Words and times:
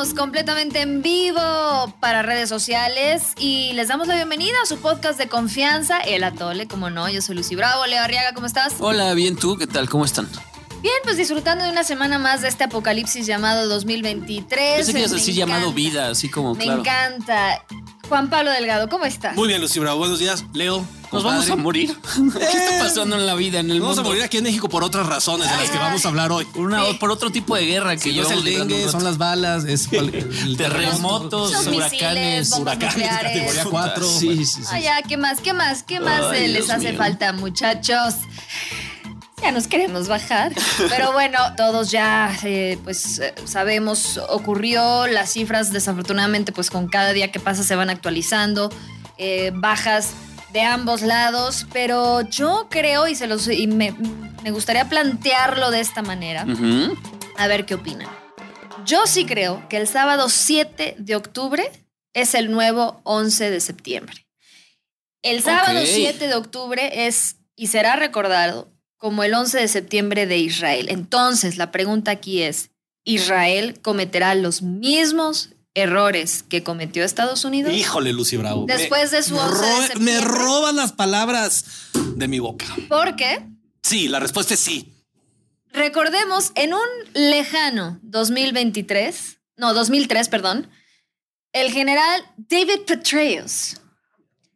Estamos 0.00 0.16
completamente 0.16 0.80
en 0.80 1.02
vivo 1.02 1.92
para 1.98 2.22
redes 2.22 2.48
sociales 2.48 3.32
y 3.36 3.72
les 3.72 3.88
damos 3.88 4.06
la 4.06 4.14
bienvenida 4.14 4.54
a 4.62 4.66
su 4.66 4.78
podcast 4.78 5.18
de 5.18 5.26
confianza, 5.26 5.98
El 5.98 6.22
Atole, 6.22 6.68
como 6.68 6.88
no. 6.88 7.08
Yo 7.08 7.20
soy 7.20 7.34
Lucy 7.34 7.56
Bravo. 7.56 7.84
Leo 7.84 8.00
Arriaga, 8.00 8.32
¿cómo 8.32 8.46
estás? 8.46 8.74
Hola, 8.78 9.12
bien 9.14 9.34
tú, 9.34 9.56
¿qué 9.56 9.66
tal? 9.66 9.88
¿Cómo 9.88 10.04
están? 10.04 10.28
Bien, 10.82 10.94
pues 11.02 11.16
disfrutando 11.16 11.64
de 11.64 11.72
una 11.72 11.82
semana 11.82 12.20
más 12.20 12.42
de 12.42 12.48
este 12.48 12.62
apocalipsis 12.62 13.26
llamado 13.26 13.66
2023. 13.68 14.76
Pensé 14.76 14.92
que 14.92 14.98
ibas 15.00 15.10
a 15.10 15.14
Me 15.14 15.18
decir 15.18 15.34
llamado 15.34 15.62
encanta. 15.62 15.74
vida, 15.76 16.10
así 16.10 16.30
como, 16.30 16.54
Me 16.54 16.62
claro. 16.62 16.78
encanta. 16.82 17.64
Juan 18.08 18.30
Pablo 18.30 18.52
Delgado, 18.52 18.88
¿cómo 18.88 19.04
estás? 19.04 19.34
Muy 19.34 19.48
bien, 19.48 19.60
Lucy 19.60 19.80
Bravo. 19.80 19.98
Buenos 19.98 20.20
días, 20.20 20.44
Leo. 20.52 20.86
Nos 21.12 21.24
vamos 21.24 21.48
a 21.50 21.56
morir. 21.56 21.96
¿Qué 22.38 22.44
está 22.46 22.78
pasando 22.84 23.16
en 23.16 23.26
la 23.26 23.34
vida, 23.34 23.60
en 23.60 23.70
el 23.70 23.78
Nos 23.78 23.82
vamos 23.86 23.98
a 23.98 24.00
mundo? 24.02 24.10
morir 24.10 24.22
aquí 24.24 24.36
en 24.38 24.44
México 24.44 24.68
por 24.68 24.84
otras 24.84 25.06
razones 25.06 25.50
de 25.50 25.56
las 25.56 25.70
que 25.70 25.78
vamos 25.78 26.04
a 26.04 26.08
hablar 26.08 26.30
hoy. 26.32 26.46
Una- 26.54 26.84
Sí. 26.84 26.94
Por 27.00 27.10
otro 27.10 27.30
tipo 27.30 27.56
de 27.56 27.64
guerra 27.64 27.96
que 27.96 28.10
no 28.10 28.16
yo 28.16 28.22
es 28.24 28.30
el 28.30 28.44
dengue, 28.44 28.88
son 28.88 29.04
las 29.04 29.16
balas, 29.18 29.64
es 29.64 29.88
cual- 29.88 30.14
el 30.14 30.56
terremotos, 30.56 31.52
Los 31.52 31.66
misiles, 31.66 31.92
huracanes, 31.92 32.52
huracanes, 32.52 33.08
categoría 33.08 33.64
4. 33.64 34.04
Sí, 34.08 34.44
sí, 34.44 34.62
sí. 34.62 34.68
Ah, 34.70 34.80
ya, 34.80 35.02
¿qué 35.02 35.16
más? 35.16 35.40
¿Qué 35.40 35.52
más? 35.54 35.82
¿Qué 35.82 35.98
más 36.00 36.22
Ay, 36.30 36.44
eh, 36.44 36.48
les 36.48 36.66
Dios 36.66 36.70
hace 36.76 36.90
mío. 36.90 36.98
falta, 36.98 37.32
muchachos? 37.32 38.14
Ya 39.42 39.52
nos 39.52 39.68
queremos 39.68 40.08
bajar. 40.08 40.52
Pero 40.88 41.12
bueno, 41.12 41.38
todos 41.56 41.90
ya, 41.90 42.36
eh, 42.42 42.76
pues, 42.84 43.20
eh, 43.20 43.34
sabemos, 43.44 44.18
ocurrió. 44.28 45.06
Las 45.06 45.32
cifras, 45.32 45.72
desafortunadamente, 45.72 46.50
pues 46.52 46.70
con 46.70 46.88
cada 46.88 47.12
día 47.12 47.30
que 47.30 47.38
pasa 47.40 47.62
se 47.62 47.74
van 47.76 47.88
actualizando. 47.90 48.70
eh, 49.20 49.50
bajas 49.52 50.10
de 50.52 50.62
ambos 50.62 51.02
lados. 51.02 51.66
Pero 51.72 52.22
yo 52.22 52.68
creo, 52.70 53.08
y, 53.08 53.14
se 53.14 53.26
los, 53.26 53.48
y 53.48 53.66
me, 53.66 53.94
me 54.42 54.50
gustaría 54.50 54.88
plantearlo 54.88 55.70
de 55.70 55.80
esta 55.80 56.02
manera. 56.02 56.46
A 57.36 57.46
ver 57.46 57.66
qué 57.66 57.74
opinan. 57.74 58.08
Yo 58.84 59.06
sí 59.06 59.26
creo 59.26 59.68
que 59.68 59.76
el 59.76 59.86
sábado 59.86 60.28
7 60.28 60.96
de 60.98 61.16
octubre 61.16 61.70
es 62.14 62.34
el 62.34 62.50
nuevo 62.50 63.00
11 63.04 63.50
de 63.50 63.60
septiembre. 63.60 64.26
El 65.22 65.42
sábado 65.42 65.80
Ok. 65.80 65.86
7 65.86 66.28
de 66.28 66.34
octubre 66.34 67.06
es 67.06 67.36
y 67.56 67.66
será 67.66 67.96
recordado 67.96 68.72
como 68.96 69.24
el 69.24 69.34
11 69.34 69.58
de 69.58 69.68
septiembre 69.68 70.26
de 70.26 70.38
Israel. 70.38 70.86
Entonces, 70.90 71.56
la 71.56 71.70
pregunta 71.70 72.12
aquí 72.12 72.42
es, 72.42 72.70
¿Israel 73.04 73.80
cometerá 73.80 74.34
los 74.34 74.62
mismos 74.62 75.50
errores 75.74 76.42
que 76.42 76.62
cometió 76.62 77.04
Estados 77.04 77.44
Unidos? 77.44 77.72
Híjole, 77.72 78.12
Lucy 78.12 78.36
Bravo. 78.36 78.64
Después 78.66 79.10
de 79.10 79.22
su 79.22 79.36
11 79.36 79.94
de 79.94 80.00
me 80.00 80.20
roban 80.20 80.76
las 80.76 80.92
palabras 80.92 81.64
de 82.16 82.28
mi 82.28 82.38
boca. 82.38 82.66
Porque, 82.88 83.46
Sí, 83.82 84.08
la 84.08 84.20
respuesta 84.20 84.54
es 84.54 84.60
sí. 84.60 84.92
recordemos, 85.72 86.52
en 86.56 86.74
un 86.74 86.88
lejano 87.14 87.98
2023, 88.02 89.38
no, 89.56 89.72
2003, 89.74 90.28
perdón, 90.28 90.70
el 91.52 91.72
general 91.72 92.22
David 92.36 92.80
Petraeus, 92.86 93.80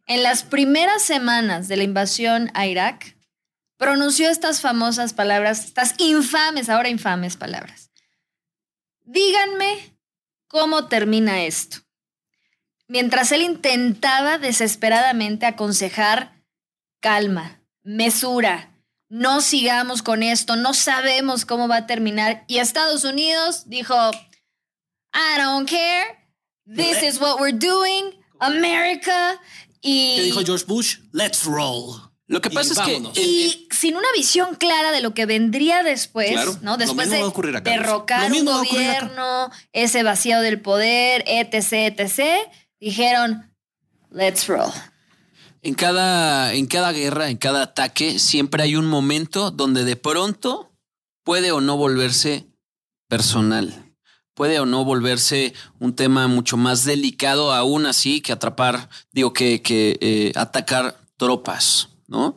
en 0.06 0.22
las 0.22 0.42
primeras 0.42 1.02
semanas 1.02 1.69
de 1.69 1.76
la 1.76 1.84
invasión 1.84 2.50
a 2.54 2.66
Irak, 2.66 3.16
pronunció 3.78 4.28
estas 4.28 4.60
famosas 4.60 5.12
palabras, 5.14 5.64
estas 5.64 5.94
infames, 5.98 6.69
ahora 6.69 6.88
infames 6.88 7.36
palabras. 7.36 7.91
Díganme 9.04 9.91
cómo 10.53 10.86
termina 10.86 11.45
esto. 11.45 11.78
Mientras 12.86 13.33
él 13.33 13.41
intentaba 13.41 14.39
desesperadamente 14.39 15.47
aconsejar 15.47 16.44
calma, 17.00 17.62
mesura, 17.83 18.78
no 19.09 19.41
sigamos 19.41 20.03
con 20.03 20.22
esto, 20.22 20.56
no 20.56 20.75
sabemos 20.75 21.47
cómo 21.47 21.69
va 21.69 21.78
a 21.78 21.86
terminar. 21.86 22.44
Y 22.48 22.59
Estados 22.59 23.05
Unidos 23.05 23.64
dijo, 23.67 23.94
I 25.14 25.39
don't 25.39 25.69
care, 25.69 26.28
this 26.66 27.03
is 27.03 27.19
what 27.19 27.41
we're 27.41 27.59
doing, 27.59 28.22
America. 28.38 29.41
Y, 29.81 30.16
¿Qué 30.16 30.22
dijo 30.22 30.44
George 30.44 30.66
Bush? 30.66 30.99
Let's 31.12 31.44
roll. 31.44 32.12
Lo 32.28 32.41
que 32.41 32.49
Y 32.50 32.55
pasa 32.55 32.72
es 32.72 32.78
que 32.81 32.93
vámonos. 32.93 33.19
y 33.19 33.69
sin 33.71 33.97
una 33.97 34.06
visión 34.16 34.55
clara 34.55 34.93
de 34.93 35.00
lo 35.03 35.12
que 35.12 35.27
vendría 35.27 35.83
después, 35.83 36.31
Claro, 36.31 36.56
¿no? 36.62 36.77
Después 36.77 37.10
de 37.10 37.19
acá. 37.21 37.71
derrocar 37.71 38.33
un 38.33 38.44
gobierno, 38.44 39.50
ese 39.72 40.03
vaciado 40.03 40.43
del 40.43 40.61
poder, 40.61 41.25
etc., 41.27 41.94
etc., 41.99 42.49
dijeron, 42.81 43.53
let's 44.11 44.47
roll. 44.47 44.72
en 45.62 45.75
cada, 45.75 46.55
en 46.55 46.66
cada 46.66 46.93
guerra, 46.93 47.28
en 47.28 47.37
cada 47.37 47.62
ataque, 47.62 48.19
siempre 48.19 48.62
hay 48.62 48.77
un 48.77 48.87
momento 48.87 49.50
donde 49.50 49.84
de 49.84 49.97
pronto 49.97 50.72
puede 51.25 51.53
o 51.53 51.61
no 51.61 51.77
volverse 51.77 52.47
personal. 53.09 53.94
Puede 54.34 54.59
o 54.61 54.65
no 54.66 54.84
volverse 54.84 55.53
un 55.78 55.94
tema 55.94 56.27
mucho 56.27 56.56
más 56.56 56.84
delicado, 56.84 57.53
aún 57.53 57.84
así, 57.84 58.22
que 58.22 58.32
atrapar, 58.32 58.88
digo, 59.12 59.32
que, 59.34 59.61
que 59.61 59.99
eh, 60.00 60.32
atacar 60.37 60.97
tropas, 61.19 61.91
¿no? 62.12 62.37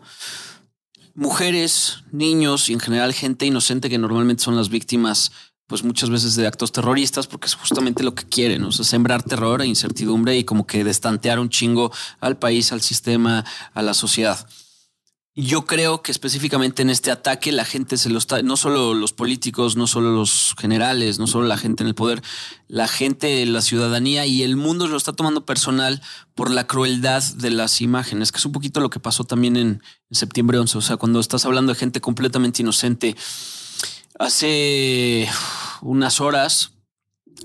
Mujeres, 1.14 2.04
niños 2.12 2.70
y 2.70 2.74
en 2.74 2.80
general 2.80 3.14
gente 3.14 3.46
inocente 3.46 3.90
que 3.90 4.00
normalmente 4.00 4.44
son 4.44 4.56
las 4.56 4.70
víctimas, 4.70 5.32
pues 5.68 5.84
muchas 5.84 6.10
veces 6.10 6.36
de 6.36 6.48
actos 6.48 6.72
terroristas, 6.72 7.28
porque 7.28 7.48
es 7.48 7.54
justamente 7.54 8.04
lo 8.04 8.16
que 8.16 8.26
quieren, 8.26 8.64
o 8.64 8.72
sea, 8.72 8.86
sembrar 8.86 9.24
terror 9.24 9.62
e 9.62 9.68
incertidumbre 9.68 10.38
y 10.38 10.44
como 10.44 10.66
que 10.66 10.84
destantear 10.84 11.40
un 11.40 11.50
chingo 11.50 11.92
al 12.20 12.38
país, 12.38 12.72
al 12.72 12.82
sistema, 12.82 13.46
a 13.74 13.82
la 13.82 13.94
sociedad. 13.94 14.48
Yo 15.38 15.66
creo 15.66 16.02
que 16.02 16.14
específicamente 16.14 16.82
en 16.82 16.90
este 16.90 17.12
ataque 17.12 17.52
la 17.52 17.66
gente 17.66 17.98
se 17.98 18.10
lo 18.10 18.18
está, 18.20 18.42
no 18.42 18.56
solo 18.56 18.94
los 18.94 19.12
políticos, 19.12 19.76
no 19.76 19.86
solo 19.86 20.14
los 20.14 20.56
generales, 20.58 21.20
no 21.20 21.28
solo 21.28 21.46
la 21.46 21.58
gente 21.58 21.84
en 21.84 21.88
el 21.90 21.96
poder, 21.96 22.22
la 22.70 22.88
gente, 22.88 23.46
la 23.46 23.62
ciudadanía 23.62 24.26
y 24.26 24.44
el 24.44 24.56
mundo 24.56 24.88
lo 24.88 24.96
está 24.96 25.12
tomando 25.12 25.46
personal 25.46 26.02
por 26.36 26.50
la 26.52 26.68
crueldad 26.68 27.22
de 27.34 27.50
las 27.50 27.82
imágenes, 27.82 28.32
que 28.32 28.38
es 28.38 28.46
un 28.46 28.54
poquito 28.54 28.80
lo 28.80 28.90
que 28.90 29.02
pasó 29.02 29.26
también 29.26 29.58
en, 29.58 29.84
septiembre 30.10 30.58
11. 30.58 30.78
O 30.78 30.82
sea, 30.82 30.96
cuando 30.96 31.20
estás 31.20 31.44
hablando 31.46 31.74
de 31.74 31.80
gente 31.80 32.00
completamente 32.00 32.62
inocente, 32.62 33.18
hace 34.18 35.28
unas 35.82 36.22
horas 36.22 36.72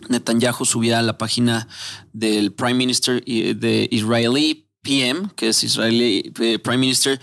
Netanyahu 0.08 0.64
subía 0.64 1.00
a 1.00 1.02
la 1.02 1.18
página 1.18 1.66
del 2.12 2.52
Prime 2.52 2.74
Minister 2.74 3.20
i- 3.26 3.54
de 3.54 3.88
Israelí 3.90 4.68
PM, 4.82 5.30
que 5.34 5.48
es 5.48 5.64
Israelí 5.64 6.32
eh, 6.40 6.58
Prime 6.60 6.78
Minister, 6.78 7.20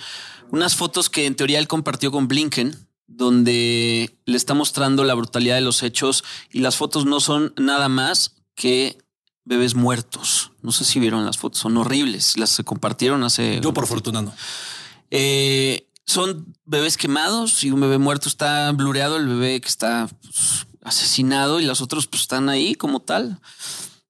unas 0.51 0.75
fotos 0.75 1.09
que 1.09 1.25
en 1.25 1.35
teoría 1.35 1.59
él 1.59 1.67
compartió 1.67 2.11
con 2.11 2.27
Blinken, 2.27 2.87
donde 3.07 4.15
le 4.25 4.37
está 4.37 4.53
mostrando 4.53 5.03
la 5.03 5.13
brutalidad 5.13 5.55
de 5.55 5.61
los 5.61 5.81
hechos 5.83 6.23
y 6.51 6.59
las 6.59 6.75
fotos 6.75 7.05
no 7.05 7.19
son 7.19 7.53
nada 7.57 7.89
más 7.89 8.35
que 8.55 8.97
bebés 9.45 9.75
muertos. 9.75 10.51
No 10.61 10.71
sé 10.71 10.83
si 10.83 10.99
vieron 10.99 11.25
las 11.25 11.37
fotos, 11.37 11.59
son 11.59 11.77
horribles. 11.77 12.37
Las 12.37 12.49
se 12.49 12.63
compartieron 12.63 13.23
hace 13.23 13.59
Yo 13.61 13.73
por 13.73 13.87
fortuna 13.87 14.21
no. 14.21 14.33
eh, 15.09 15.87
son 16.05 16.53
bebés 16.65 16.97
quemados 16.97 17.63
y 17.63 17.71
un 17.71 17.81
bebé 17.81 17.97
muerto 17.97 18.29
está 18.29 18.71
blureado, 18.71 19.17
el 19.17 19.27
bebé 19.27 19.59
que 19.59 19.67
está 19.67 20.09
pues, 20.21 20.67
asesinado 20.83 21.59
y 21.59 21.65
los 21.65 21.81
otros 21.81 22.07
pues, 22.07 22.21
están 22.23 22.49
ahí 22.49 22.75
como 22.75 23.01
tal. 23.01 23.39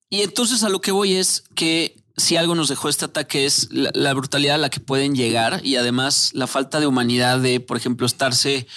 Y 0.09 0.21
entonces 0.21 0.63
a 0.63 0.69
lo 0.69 0.79
que 0.79 0.91
voy 0.91 1.15
es 1.15 1.43
que 1.55 1.95
si 2.17 2.35
algo 2.35 2.55
nos 2.55 2.67
dejó 2.67 2.89
este 2.89 3.05
ataque 3.05 3.45
es 3.45 3.69
la, 3.71 4.13
brutalidad 4.15 4.55
a 4.55 4.59
la 4.59 4.71
que 4.71 4.79
pueden 4.79 5.15
llegar 5.15 5.61
y 5.63 5.75
además 5.75 6.31
la 6.33 6.47
falta 6.47 6.79
de 6.79 6.87
humanidad 6.87 7.39
de, 7.39 7.59
por 7.59 7.77
ejemplo, 7.77 8.07
estarse 8.07 8.67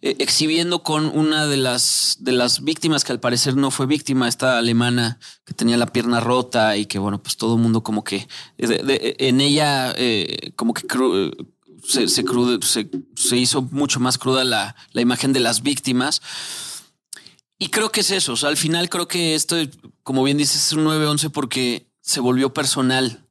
eh, 0.00 0.16
exhibiendo 0.18 0.82
con 0.82 1.04
una 1.06 1.46
de 1.46 1.58
las, 1.58 2.16
de 2.20 2.32
las 2.32 2.64
víctimas 2.64 3.04
que 3.04 3.12
al 3.12 3.20
parecer 3.20 3.54
no 3.54 3.70
fue 3.70 3.84
víctima, 3.84 4.28
esta 4.28 4.56
alemana 4.56 5.18
que 5.44 5.52
tenía 5.52 5.76
la 5.76 5.88
pierna 5.88 6.20
rota 6.20 6.78
y 6.78 6.86
que 6.86 6.98
bueno, 6.98 7.22
pues 7.22 7.36
todo 7.36 7.56
el 7.56 7.60
mundo 7.60 7.82
como 7.82 8.02
que 8.02 8.26
eh, 8.56 9.16
en 9.18 9.42
ella 9.42 9.92
eh, 9.98 10.52
como 10.56 10.72
que 10.72 10.86
se, 11.84 12.08
se, 12.08 13.36
hizo 13.36 13.62
mucho 13.62 14.00
más 14.00 14.16
cruda 14.16 14.42
la, 14.44 14.74
la 14.92 15.02
imagen 15.02 15.34
de 15.34 15.40
las 15.40 15.62
víctimas. 15.62 16.22
Y 17.58 17.68
creo 17.68 17.92
que 17.92 18.00
es 18.00 18.10
eso. 18.10 18.34
Al 18.46 18.56
final 18.56 18.88
creo 18.88 19.06
que 19.06 19.34
esto, 19.34 19.56
como 20.02 20.24
bien 20.24 20.38
dices, 20.38 20.66
es 20.68 20.72
un 20.72 20.86
9-11 20.86 21.30
porque 21.30 21.89
se 22.10 22.20
volvió 22.20 22.52
personal 22.52 23.24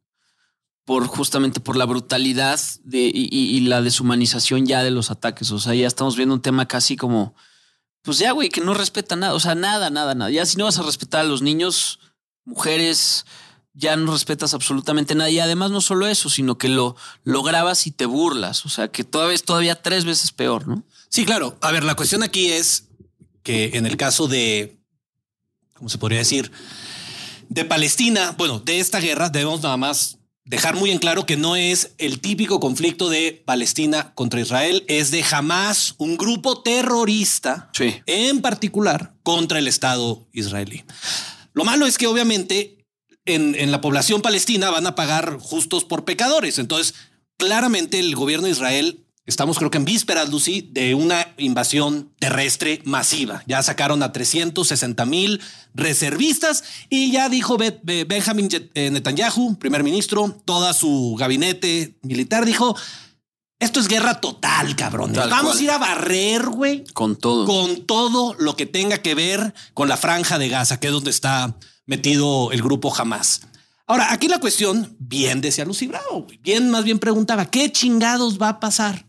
por 0.86 1.06
justamente 1.06 1.60
por 1.60 1.76
la 1.76 1.86
brutalidad 1.86 2.60
de, 2.84 3.12
y, 3.14 3.60
la 3.62 3.82
deshumanización 3.82 4.66
ya 4.66 4.84
de 4.84 4.90
los 4.90 5.12
ataques. 5.12 5.52
O 5.52 5.60
sea, 5.60 5.76
ya 5.76 5.86
estamos 5.86 6.16
viendo 6.16 6.34
un 6.34 6.42
tema 6.42 6.66
casi 6.66 6.96
como, 6.96 7.36
pues 8.02 8.20
ya, 8.20 8.32
güey, 8.32 8.50
que 8.50 8.62
no 8.62 8.74
respeta 8.74 9.18
nada. 9.18 9.34
O 9.34 9.40
sea, 9.42 9.54
nada, 9.54 9.90
nada, 9.90 10.16
nada. 10.16 10.32
Ya 10.32 10.46
si 10.46 10.56
no 10.56 10.64
vas 10.64 10.80
a 10.80 10.84
respetar 10.84 11.22
a 11.22 11.26
los 11.26 11.42
niños, 11.42 12.00
mujeres, 12.46 13.26
ya 13.74 13.98
no 13.98 14.14
respetas 14.14 14.54
absolutamente 14.54 15.14
nada. 15.14 15.30
Y 15.30 15.40
además 15.40 15.72
no 15.72 15.82
solo 15.82 16.08
eso, 16.08 16.30
sino 16.30 16.58
que 16.58 16.70
lo, 16.70 16.96
lo 17.24 17.44
grabas 17.44 17.86
y 17.86 17.92
te 17.92 18.06
burlas. 18.06 18.66
O 18.66 18.70
sea, 18.70 18.88
que 18.88 19.04
todavía 19.04 19.36
es 19.36 19.44
todavía 19.44 19.76
tres 19.82 20.06
veces 20.06 20.32
peor, 20.32 20.68
¿no? 20.68 20.86
Sí, 21.10 21.26
claro. 21.26 21.58
A 21.62 21.72
ver, 21.72 21.84
la 21.84 21.96
cuestión 21.96 22.24
aquí 22.24 22.52
es 22.52 22.86
que 23.44 23.78
en 23.78 23.86
el 23.86 23.98
caso 23.98 24.30
de, 24.30 24.80
¿cómo 25.74 25.90
se 25.90 25.98
podría 25.98 26.20
decir? 26.20 26.52
De 27.50 27.66
Palestina, 27.66 28.36
bueno, 28.38 28.60
de 28.60 28.80
esta 28.80 29.00
guerra 29.00 29.30
debemos 29.30 29.62
nada 29.64 29.76
más 29.76 30.18
dejar 30.46 30.76
muy 30.76 30.92
en 30.92 31.00
claro 31.00 31.26
que 31.26 31.36
no 31.36 31.56
es 31.56 31.94
el 31.98 32.22
típico 32.22 32.60
conflicto 32.60 33.10
de 33.10 33.44
Palestina 33.46 34.14
contra 34.16 34.40
Israel, 34.40 34.84
es 34.88 35.12
de 35.12 35.24
jamás 35.24 35.96
un 35.98 36.16
grupo 36.18 36.62
terrorista 36.62 37.70
Sí. 37.74 37.96
en 38.06 38.42
particular 38.42 39.14
contra 39.24 39.60
el 39.60 39.68
Estado 39.68 40.28
israelí. 40.32 40.84
Lo 41.54 41.66
malo 41.66 41.86
es 41.86 41.98
que 41.98 42.08
obviamente 42.08 42.86
en, 43.26 43.56
en 43.56 43.72
la 43.72 43.82
población 43.82 44.22
palestina 44.22 44.70
van 44.70 44.88
a 44.88 44.96
pagar 44.96 45.38
justos 45.40 45.86
por 45.86 46.06
pecadores. 46.06 46.58
Entonces, 46.60 46.94
claramente 47.38 48.00
el 48.00 48.16
gobierno 48.16 48.46
de 48.46 48.52
Israel 48.54 49.06
Estamos 49.26 49.60
creo 49.60 49.70
que 49.70 49.78
en 49.78 49.86
vísperas, 49.86 50.30
Lucy, 50.30 50.70
de 50.72 50.96
una 50.96 51.36
invasión 51.38 52.12
terrestre 52.18 52.82
masiva. 52.84 53.44
Ya 53.46 53.62
sacaron 53.62 54.02
a 54.02 54.12
360 54.12 55.06
mil 55.06 55.40
reservistas 55.76 56.64
y 56.90 57.12
ya 57.12 57.30
dijo 57.30 57.58
Benjamin 57.58 58.50
eh, 58.74 58.90
Netanyahu, 58.90 59.58
primer 59.60 59.84
ministro, 59.84 60.36
toda 60.46 60.74
su 60.74 61.16
gabinete 61.20 62.00
militar 62.02 62.46
dijo, 62.46 62.76
esto 63.60 63.82
es 63.82 63.90
guerra 63.90 64.22
total, 64.22 64.76
cabrón. 64.78 65.14
Vamos 65.14 65.60
a 65.60 65.64
ir 65.64 65.70
a 65.70 65.78
barrer, 65.78 66.46
güey. 66.48 66.86
Con 66.94 67.18
todo. 67.18 67.46
Con 67.46 67.86
todo 67.86 68.34
lo 68.40 68.56
que 68.56 68.66
tenga 68.66 69.00
que 69.00 69.16
ver 69.16 69.54
con 69.74 69.90
la 69.90 69.98
franja 69.98 70.40
de 70.40 70.48
Gaza, 70.48 70.80
que 70.80 70.88
es 70.88 70.94
donde 70.94 71.12
está 71.12 71.58
metido 71.86 72.52
el 72.52 72.62
grupo 72.62 72.96
Hamas. 72.96 73.42
Ahora, 73.86 74.14
aquí 74.14 74.28
la 74.28 74.40
cuestión, 74.40 74.96
bien 75.00 75.42
decía 75.42 75.66
Lucy 75.66 75.88
Bravo, 75.88 76.26
bien 76.42 76.70
más 76.70 76.84
bien 76.84 77.00
preguntaba, 77.00 77.46
¿qué 77.46 77.72
chingados 77.72 78.40
va 78.40 78.50
a 78.50 78.60
pasar? 78.60 79.09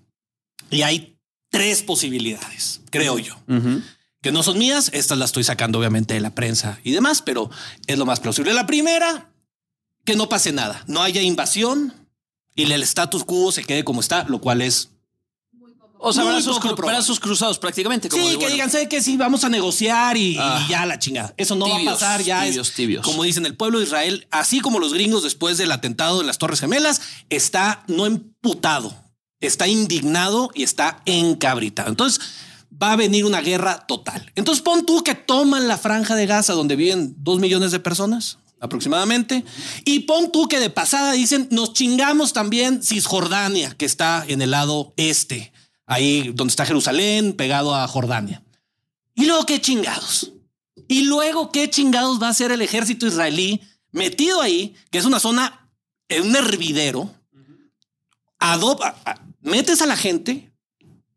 Y 0.71 0.83
hay 0.83 1.19
tres 1.51 1.83
posibilidades, 1.83 2.81
creo 2.91 3.19
yo. 3.19 3.37
Que 4.23 4.33
no 4.33 4.43
son 4.43 4.59
mías, 4.59 4.91
estas 4.93 5.19
las 5.19 5.31
estoy 5.31 5.45
sacando 5.45 5.79
obviamente 5.79 6.15
de 6.15 6.21
la 6.21 6.35
prensa 6.35 6.79
y 6.85 6.93
demás, 6.93 7.23
pero 7.23 7.51
es 7.87 7.99
lo 7.99 8.07
más 8.07 8.21
plausible. 8.21 8.53
La 8.53 8.67
primera, 8.67 9.33
que 10.05 10.17
no 10.17 10.29
pase 10.29 10.53
nada, 10.53 10.85
no 10.87 11.03
haya 11.03 11.23
invasión 11.23 11.95
y 12.55 12.71
el 12.71 12.83
status 12.83 13.25
quo 13.25 13.51
se 13.53 13.65
quede 13.65 13.85
como 13.85 14.01
está, 14.01 14.25
lo 14.25 14.41
cual 14.41 14.61
es 14.61 14.91
o 16.03 16.15
sea, 16.15 16.25
brazos, 16.25 17.21
cruzados 17.21 17.59
prácticamente. 17.59 18.09
sí, 18.11 18.39
que 18.39 18.49
digan, 18.49 18.71
sé 18.71 18.89
que 18.89 19.03
sí, 19.03 19.19
vamos 19.19 19.45
a 19.45 19.51
negociar 19.51 20.17
y, 20.17 20.37
ah. 20.39 20.67
ya 20.69 20.87
la 20.87 20.99
chingada. 20.99 21.35
Eso 21.37 21.55
no 21.57 21.69
va 21.69 21.77
a 21.77 21.85
pasar, 21.85 22.23
ya 22.23 22.43
tibios, 22.45 22.73
tibios. 22.73 23.05
Como 23.05 23.23
dicen, 23.23 23.45
el 23.45 23.55
pueblo 23.55 23.79
de 23.79 23.85
Israel, 23.85 24.27
así 24.31 24.61
como 24.61 24.79
los 24.79 24.95
gringos 24.95 25.23
después 25.23 25.59
del 25.59 25.71
atentado 25.73 26.21
de 26.21 26.25
las 26.25 26.39
Torres 26.39 26.61
Gemelas, 26.61 27.03
está 27.29 27.85
no 27.87 28.07
emputado, 28.07 28.95
está 29.41 29.69
indignado 29.69 30.51
y 30.55 30.63
está 30.63 31.03
encabritado. 31.07 31.89
Entonces 31.89 32.21
va 32.81 32.93
a 32.93 32.97
venir 32.97 33.25
una 33.25 33.41
guerra 33.41 33.87
total. 33.87 34.33
Entonces 34.37 34.63
pon 34.63 34.87
tú 34.87 35.03
que 35.03 35.15
toman 35.15 35.69
la 35.69 35.79
franja 35.79 36.15
de 36.15 36.27
Gaza 36.27 36.53
donde 36.53 36.77
viven 36.77 37.15
dos 37.19 37.41
millones 37.41 37.73
de 37.73 37.81
personas 37.81 38.39
aproximadamente. 38.61 39.45
Y 39.85 40.01
pon 40.01 40.31
tú 40.31 40.47
que 40.47 40.61
de 40.61 40.71
pasada 40.71 41.13
dicen, 41.13 41.49
nos 41.51 41.73
chingamos 41.73 42.33
también 42.33 42.83
Cisjordania, 42.83 43.75
que 43.77 43.87
está 43.87 44.25
en 44.29 44.43
el 44.43 44.53
lado 44.53 44.93
este, 44.97 45.53
ahí 45.87 46.31
donde 46.35 46.51
está 46.51 46.67
Jerusalén, 46.67 47.33
pegado 47.33 47.75
a 47.75 47.89
Jordania. 47.89 48.43
Y 49.15 49.27
luego 49.27 49.47
qué 49.47 49.61
chingados. 49.61 50.33
Y 50.89 51.03
luego 51.03 51.51
qué 51.51 51.69
chingados 51.71 52.23
va 52.23 52.29
a 52.29 52.35
ser 52.35 52.53
el 52.53 52.63
ejército 52.63 53.07
israelí 53.07 53.61
metido 53.93 54.41
ahí, 54.41 54.75
que 54.91 54.99
es 54.99 55.05
una 55.05 55.21
zona, 55.21 55.69
un 56.23 56.37
hervidero, 56.37 57.13
adopta, 58.39 58.97
metes 59.41 59.83
a 59.83 59.87
la 59.87 59.97
gente 59.97 60.51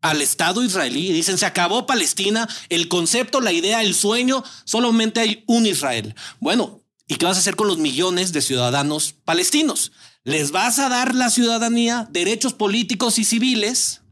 al 0.00 0.20
Estado 0.20 0.62
israelí 0.62 1.08
y 1.08 1.12
dicen, 1.12 1.38
se 1.38 1.46
acabó 1.46 1.86
Palestina, 1.86 2.46
el 2.68 2.88
concepto, 2.88 3.40
la 3.40 3.52
idea, 3.52 3.82
el 3.82 3.94
sueño, 3.94 4.44
solamente 4.64 5.20
hay 5.20 5.44
un 5.46 5.64
Israel. 5.64 6.14
Bueno, 6.40 6.82
¿y 7.08 7.16
qué 7.16 7.24
vas 7.24 7.38
a 7.38 7.40
hacer 7.40 7.56
con 7.56 7.68
los 7.68 7.78
millones 7.78 8.32
de 8.32 8.42
ciudadanos 8.42 9.14
palestinos? 9.24 9.92
¿Les 10.22 10.50
vas 10.50 10.78
a 10.78 10.90
dar 10.90 11.14
la 11.14 11.30
ciudadanía, 11.30 12.06
derechos 12.10 12.52
políticos 12.52 13.18
y 13.18 13.24
civiles? 13.24 14.02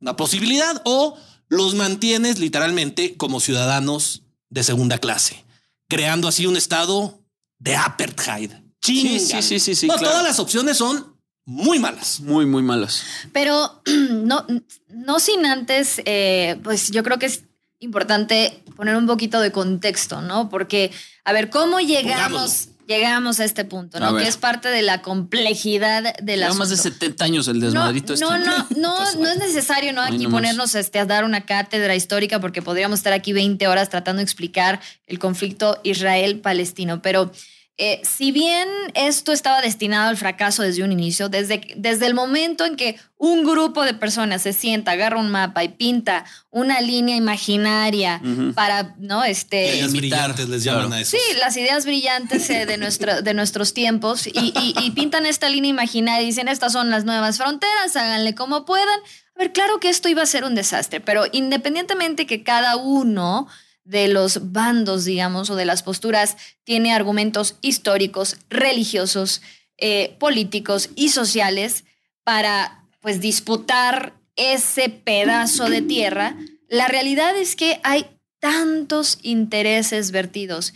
Una 0.00 0.16
posibilidad. 0.16 0.80
O 0.84 1.16
los 1.48 1.74
mantienes 1.74 2.38
literalmente 2.38 3.16
como 3.16 3.40
ciudadanos 3.40 4.22
de 4.50 4.62
segunda 4.62 4.98
clase, 4.98 5.44
creando 5.88 6.28
así 6.28 6.46
un 6.46 6.56
estado 6.56 7.24
de 7.58 7.76
apartheid. 7.76 8.52
Sí, 8.80 9.18
sí, 9.18 9.42
sí, 9.42 9.74
sí, 9.74 9.86
no, 9.86 9.96
Todas 9.96 10.22
las 10.22 10.38
opciones 10.38 10.76
son 10.76 11.17
muy 11.48 11.78
malas. 11.78 12.20
Muy, 12.20 12.44
muy 12.44 12.62
malas. 12.62 13.04
Pero 13.32 13.80
no, 14.10 14.44
no 14.88 15.18
sin 15.18 15.46
antes, 15.46 16.02
eh, 16.04 16.60
pues 16.62 16.90
yo 16.90 17.02
creo 17.02 17.18
que 17.18 17.24
es 17.24 17.44
importante 17.78 18.62
poner 18.76 18.94
un 18.96 19.06
poquito 19.06 19.40
de 19.40 19.50
contexto, 19.50 20.20
¿no? 20.20 20.50
Porque, 20.50 20.92
a 21.24 21.32
ver, 21.32 21.48
¿cómo 21.48 21.80
llegamos, 21.80 22.68
llegamos 22.86 23.40
a 23.40 23.44
este 23.44 23.64
punto, 23.64 23.98
¿no? 23.98 24.14
Que 24.14 24.28
es 24.28 24.36
parte 24.36 24.68
de 24.68 24.82
la 24.82 25.00
complejidad 25.00 26.14
de 26.18 26.36
la. 26.36 26.52
más 26.52 26.68
de 26.68 26.76
70 26.76 27.24
años 27.24 27.48
el 27.48 27.60
desmadrito. 27.60 28.14
No, 28.16 28.34
este. 28.34 28.50
no, 28.50 28.66
no, 28.76 29.14
no, 29.14 29.28
es 29.30 29.38
necesario, 29.38 29.94
¿no? 29.94 30.02
Aquí 30.02 30.26
ponernos 30.26 30.74
este, 30.74 30.98
a 30.98 31.06
dar 31.06 31.24
una 31.24 31.46
cátedra 31.46 31.94
histórica 31.94 32.40
porque 32.42 32.60
podríamos 32.60 33.00
estar 33.00 33.14
aquí 33.14 33.32
20 33.32 33.66
horas 33.68 33.88
tratando 33.88 34.18
de 34.18 34.24
explicar 34.24 34.82
el 35.06 35.18
conflicto 35.18 35.80
Israel-Palestino, 35.82 37.00
pero 37.00 37.32
eh, 37.80 38.00
si 38.02 38.32
bien 38.32 38.68
esto 38.94 39.30
estaba 39.30 39.60
destinado 39.60 40.08
al 40.08 40.16
fracaso 40.16 40.64
desde 40.64 40.82
un 40.82 40.90
inicio, 40.90 41.28
desde, 41.28 41.60
desde 41.76 42.06
el 42.06 42.14
momento 42.14 42.64
en 42.64 42.74
que 42.74 42.98
un 43.16 43.44
grupo 43.44 43.84
de 43.84 43.94
personas 43.94 44.42
se 44.42 44.52
sienta, 44.52 44.90
agarra 44.90 45.20
un 45.20 45.30
mapa 45.30 45.62
y 45.62 45.68
pinta 45.68 46.24
una 46.50 46.80
línea 46.80 47.14
imaginaria 47.14 48.20
para, 48.56 48.96
¿no? 48.98 49.22
Este, 49.22 49.76
ideas 49.76 49.92
brillantes 49.92 50.48
les 50.48 50.64
llaman 50.64 50.92
a 50.92 51.00
eso. 51.00 51.16
Sí, 51.16 51.36
las 51.38 51.56
ideas 51.56 51.84
brillantes 51.84 52.50
eh, 52.50 52.66
de, 52.66 52.78
nuestro, 52.78 53.22
de 53.22 53.32
nuestros 53.32 53.74
tiempos 53.74 54.26
y, 54.26 54.52
y 54.54 54.90
pintan 54.90 55.24
esta 55.24 55.48
línea 55.48 55.70
imaginaria 55.70 56.22
y 56.22 56.26
dicen, 56.26 56.48
estas 56.48 56.72
son 56.72 56.90
las 56.90 57.04
nuevas 57.04 57.38
fronteras, 57.38 57.94
háganle 57.94 58.34
como 58.34 58.64
puedan. 58.64 58.98
A 59.36 59.38
ver, 59.38 59.52
claro 59.52 59.78
que 59.78 59.88
esto 59.88 60.08
iba 60.08 60.22
a 60.22 60.26
ser 60.26 60.42
un 60.42 60.56
desastre, 60.56 61.00
pero 61.00 61.26
independientemente 61.30 62.26
que 62.26 62.42
cada 62.42 62.74
uno 62.74 63.46
de 63.88 64.06
los 64.06 64.52
bandos, 64.52 65.06
digamos, 65.06 65.48
o 65.48 65.56
de 65.56 65.64
las 65.64 65.82
posturas, 65.82 66.36
tiene 66.62 66.92
argumentos 66.92 67.56
históricos, 67.62 68.36
religiosos, 68.50 69.40
eh, 69.78 70.14
políticos 70.20 70.90
y 70.94 71.08
sociales 71.08 71.84
para, 72.22 72.84
pues, 73.00 73.20
disputar 73.20 74.12
ese 74.36 74.90
pedazo 74.90 75.70
de 75.70 75.80
tierra. 75.80 76.36
La 76.68 76.86
realidad 76.86 77.34
es 77.34 77.56
que 77.56 77.80
hay 77.82 78.04
tantos 78.40 79.18
intereses 79.22 80.10
vertidos 80.10 80.74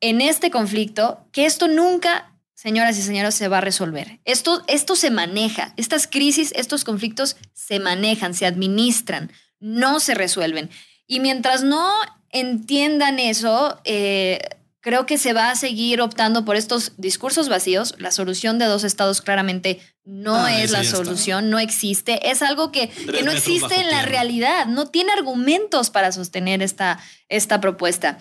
en 0.00 0.20
este 0.20 0.50
conflicto 0.50 1.24
que 1.30 1.46
esto 1.46 1.68
nunca, 1.68 2.36
señoras 2.54 2.98
y 2.98 3.02
señores, 3.02 3.36
se 3.36 3.46
va 3.46 3.58
a 3.58 3.62
resolver. 3.62 4.18
Esto, 4.24 4.64
esto 4.66 4.96
se 4.96 5.12
maneja, 5.12 5.72
estas 5.76 6.08
crisis, 6.08 6.52
estos 6.56 6.82
conflictos 6.82 7.36
se 7.52 7.78
manejan, 7.78 8.34
se 8.34 8.44
administran, 8.44 9.30
no 9.60 10.00
se 10.00 10.14
resuelven. 10.14 10.68
Y 11.06 11.20
mientras 11.20 11.62
no 11.62 11.92
entiendan 12.30 13.18
eso, 13.18 13.80
eh, 13.84 14.40
creo 14.80 15.06
que 15.06 15.18
se 15.18 15.32
va 15.32 15.50
a 15.50 15.56
seguir 15.56 16.00
optando 16.00 16.44
por 16.44 16.56
estos 16.56 16.92
discursos 16.96 17.48
vacíos. 17.48 17.94
La 17.98 18.10
solución 18.10 18.58
de 18.58 18.66
dos 18.66 18.84
estados 18.84 19.20
claramente 19.20 19.80
no 20.04 20.36
ah, 20.36 20.60
es 20.60 20.70
la 20.70 20.84
solución, 20.84 21.50
no 21.50 21.58
existe. 21.58 22.30
Es 22.30 22.42
algo 22.42 22.72
que, 22.72 22.90
no 23.24 23.30
existe 23.30 23.76
en 23.76 23.90
la 23.90 24.02
realidad, 24.02 24.66
no 24.66 24.86
tiene 24.88 25.12
argumentos 25.12 25.90
para 25.90 26.12
sostener 26.12 26.62
esta, 26.62 26.98
esta 27.28 27.60
propuesta. 27.60 28.18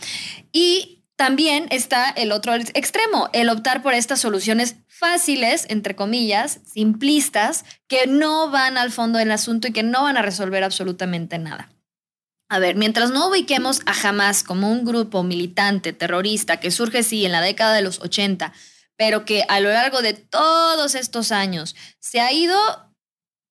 Y 0.51 1.03
también 1.15 1.67
está 1.69 2.09
el 2.09 2.31
otro 2.31 2.53
extremo, 2.53 3.29
el 3.33 3.49
optar 3.49 3.81
por 3.81 3.93
estas 3.93 4.21
soluciones 4.21 4.77
fáciles, 4.87 5.65
entre 5.69 5.95
comillas, 5.95 6.59
simplistas, 6.65 7.65
que 7.87 8.07
no 8.07 8.49
van 8.51 8.77
al 8.77 8.91
fondo 8.91 9.19
del 9.19 9.31
asunto 9.31 9.67
y 9.67 9.73
que 9.73 9.83
no 9.83 10.03
van 10.03 10.17
a 10.17 10.21
resolver 10.21 10.63
absolutamente 10.63 11.37
nada. 11.37 11.69
A 12.49 12.57
ver, 12.57 12.75
mientras 12.75 13.11
no 13.11 13.29
ubiquemos 13.29 13.81
a 13.85 13.93
Hamas 14.07 14.43
como 14.43 14.71
un 14.71 14.83
grupo 14.83 15.21
militante 15.21 15.93
terrorista 15.93 16.59
que 16.59 16.71
surge 16.71 17.03
sí 17.03 17.23
en 17.25 17.31
la 17.31 17.41
década 17.41 17.75
de 17.75 17.83
los 17.83 17.99
80, 17.99 18.51
pero 18.95 19.23
que 19.23 19.45
a 19.47 19.59
lo 19.59 19.69
largo 19.69 20.01
de 20.01 20.13
todos 20.13 20.95
estos 20.95 21.31
años 21.31 21.75
se 21.99 22.19
ha 22.19 22.33
ido 22.33 22.57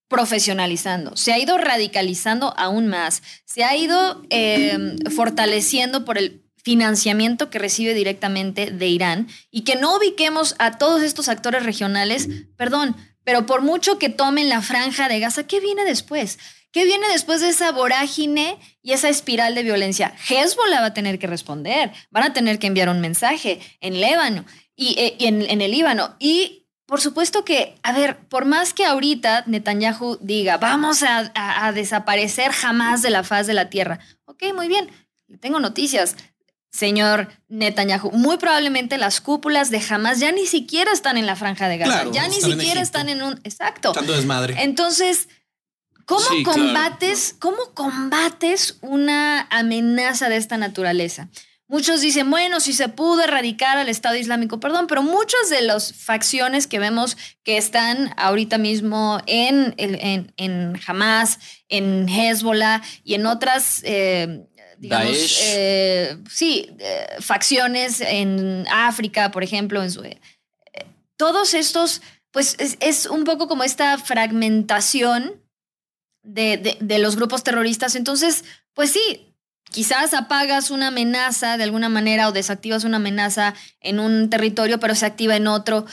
profesionalizando, 0.09 1.17
se 1.17 1.33
ha 1.33 1.39
ido 1.39 1.59
radicalizando 1.59 2.55
aún 2.59 2.89
más, 2.89 3.23
se 3.45 3.63
ha 3.63 3.77
ido 3.77 4.23
em, 4.31 4.99
fortaleciendo 5.15 6.05
por 6.05 6.19
el 6.19 6.43
financiamiento 6.57 7.51
que 7.51 7.59
recibe 7.59 7.95
directamente 7.95 8.71
de 8.73 8.89
Irán 8.89 9.29
y 9.51 9.63
que 9.63 9.77
no 9.77 9.97
ubiquemos 9.97 10.57
a 10.59 10.77
todos 10.77 11.03
estos 11.03 11.29
actores 11.29 11.63
regionales, 11.63 12.29
perdón, 12.57 12.97
pero 13.23 13.47
por 13.47 13.63
mucho 13.63 13.99
que 13.99 14.09
tomen 14.09 14.49
la 14.49 14.63
franja 14.63 15.09
de 15.09 15.21
Gaza, 15.21 15.47
¿qué 15.47 15.61
viene 15.61 15.85
después? 15.85 16.39
¿Qué 16.73 16.85
viene 16.85 17.09
después 17.09 17.41
de 17.41 17.49
esa 17.49 17.73
vorágine 17.73 18.59
y 18.83 18.93
esa 18.93 19.09
espiral 19.09 19.55
de 19.55 19.63
violencia? 19.63 20.15
Hezbollah 20.29 20.81
va 20.81 20.87
a 20.87 20.95
tener 20.95 21.19
que 21.19 21.27
responder, 21.27 21.93
van 22.11 22.25
a 22.25 22.33
tener 22.33 22.59
que 22.59 22.67
enviar 22.67 22.89
un 22.89 23.01
mensaje 23.01 23.61
en 23.81 24.01
Líbano 24.01 24.45
y, 24.77 24.99
eh, 24.99 25.17
en, 25.21 25.61
el 25.63 25.71
Líbano. 25.71 26.15
Y 26.19 26.67
por 26.87 27.01
supuesto 27.01 27.45
que, 27.45 27.75
a 27.83 27.93
ver, 27.93 28.19
por 28.29 28.45
más 28.45 28.75
que 28.75 28.85
ahorita 28.85 29.45
Netanyahu 29.47 30.19
diga, 30.21 30.59
vamos 30.59 31.03
a, 31.03 31.33
a 31.35 31.73
desaparecer 31.73 32.53
jamás 32.53 33.03
de 33.03 33.11
la 33.11 33.25
faz 33.25 33.47
de 33.47 33.55
la 33.55 33.71
tierra. 33.71 33.99
Ok, 34.27 34.45
muy 34.55 34.69
bien, 34.69 34.91
tengo 35.41 35.61
noticias 35.61 36.17
señor 36.71 37.29
Netanyahu. 37.49 38.11
Muy 38.13 38.37
probablemente 38.37 38.99
las 38.99 39.21
cúpulas 39.21 39.71
de 39.71 39.83
Hamas 39.89 40.21
ya 40.21 40.33
ni 40.33 40.47
siquiera 40.47 40.93
están 40.93 41.17
en 41.17 41.27
la 41.27 41.37
franja 41.37 41.69
de 41.69 41.79
Gaza, 41.79 42.05
ya 42.13 42.29
ni 42.29 42.41
siquiera 42.41 42.81
están 42.81 43.09
en 43.09 43.23
un 43.23 43.41
exacto. 43.45 43.93
Tanto 43.93 44.13
desmadre. 44.13 44.55
Entonces, 44.63 45.29
¿Cómo 46.09 46.25
combates, 46.43 47.37
cómo 47.39 47.75
combates 47.75 48.79
una 48.81 49.47
amenaza 49.51 50.31
de 50.31 50.37
esta 50.37 50.57
naturaleza? 50.57 51.29
Muchos 51.67 52.01
dicen, 52.01 52.31
bueno, 52.31 52.61
si 52.61 52.73
se 52.73 52.89
pudo 52.89 53.23
erradicar 53.23 53.77
al 53.77 53.91
Estado 53.91 54.17
Islámico, 54.17 54.59
perdón, 54.59 54.87
pero 54.87 55.03
muchas 55.03 55.51
de 55.51 55.61
las 55.61 55.93
facciones 55.93 56.67
que 56.67 56.79
vemos 56.79 57.19
que 57.45 57.59
están 57.59 58.15
ahorita 58.17 58.57
mismo 58.57 59.21
en, 59.27 59.75
en, 59.77 60.33
en 60.39 60.81
Hamas, 60.87 61.41
en 61.69 62.09
Hezbollah 62.09 62.81
y 63.05 63.13
en 63.13 63.27
otras, 63.27 63.83
eh, 63.85 64.47
digamos, 64.79 65.41
eh, 65.43 66.17
sí, 66.31 66.75
eh, 66.79 67.07
facciones 67.21 68.01
en 68.01 68.67
África, 68.73 69.31
por 69.31 69.45
ejemplo, 69.45 69.83
en 69.83 69.91
su, 69.91 70.03
todos 71.19 71.53
estos, 71.53 72.01
pues 72.31 72.57
es, 72.81 73.05
un 73.05 73.25
poco 73.25 73.47
como 73.47 73.63
esta 73.63 73.99
fragmentación 73.99 75.43
de, 76.29 76.77
de 76.81 76.99
los 76.99 77.17
grupos 77.17 77.43
terroristas. 77.43 77.95
Entonces, 77.95 78.45
pues 78.75 78.91
sí, 78.93 79.29
Quizás 79.71 80.15
apagas 80.15 80.71
una 80.71 80.89
amenaza 80.89 81.59
de 81.59 81.65
alguna 81.65 81.89
manera 81.89 82.29
o 82.29 82.33
desactivas 82.33 82.85
una 82.85 82.97
amenaza 82.97 83.55
en 83.81 84.01
un 84.01 84.31
territorio, 84.31 84.81
pero 84.81 84.95
se 84.95 85.05
activa 85.05 85.37
en 85.37 85.47
otro. 85.47 85.85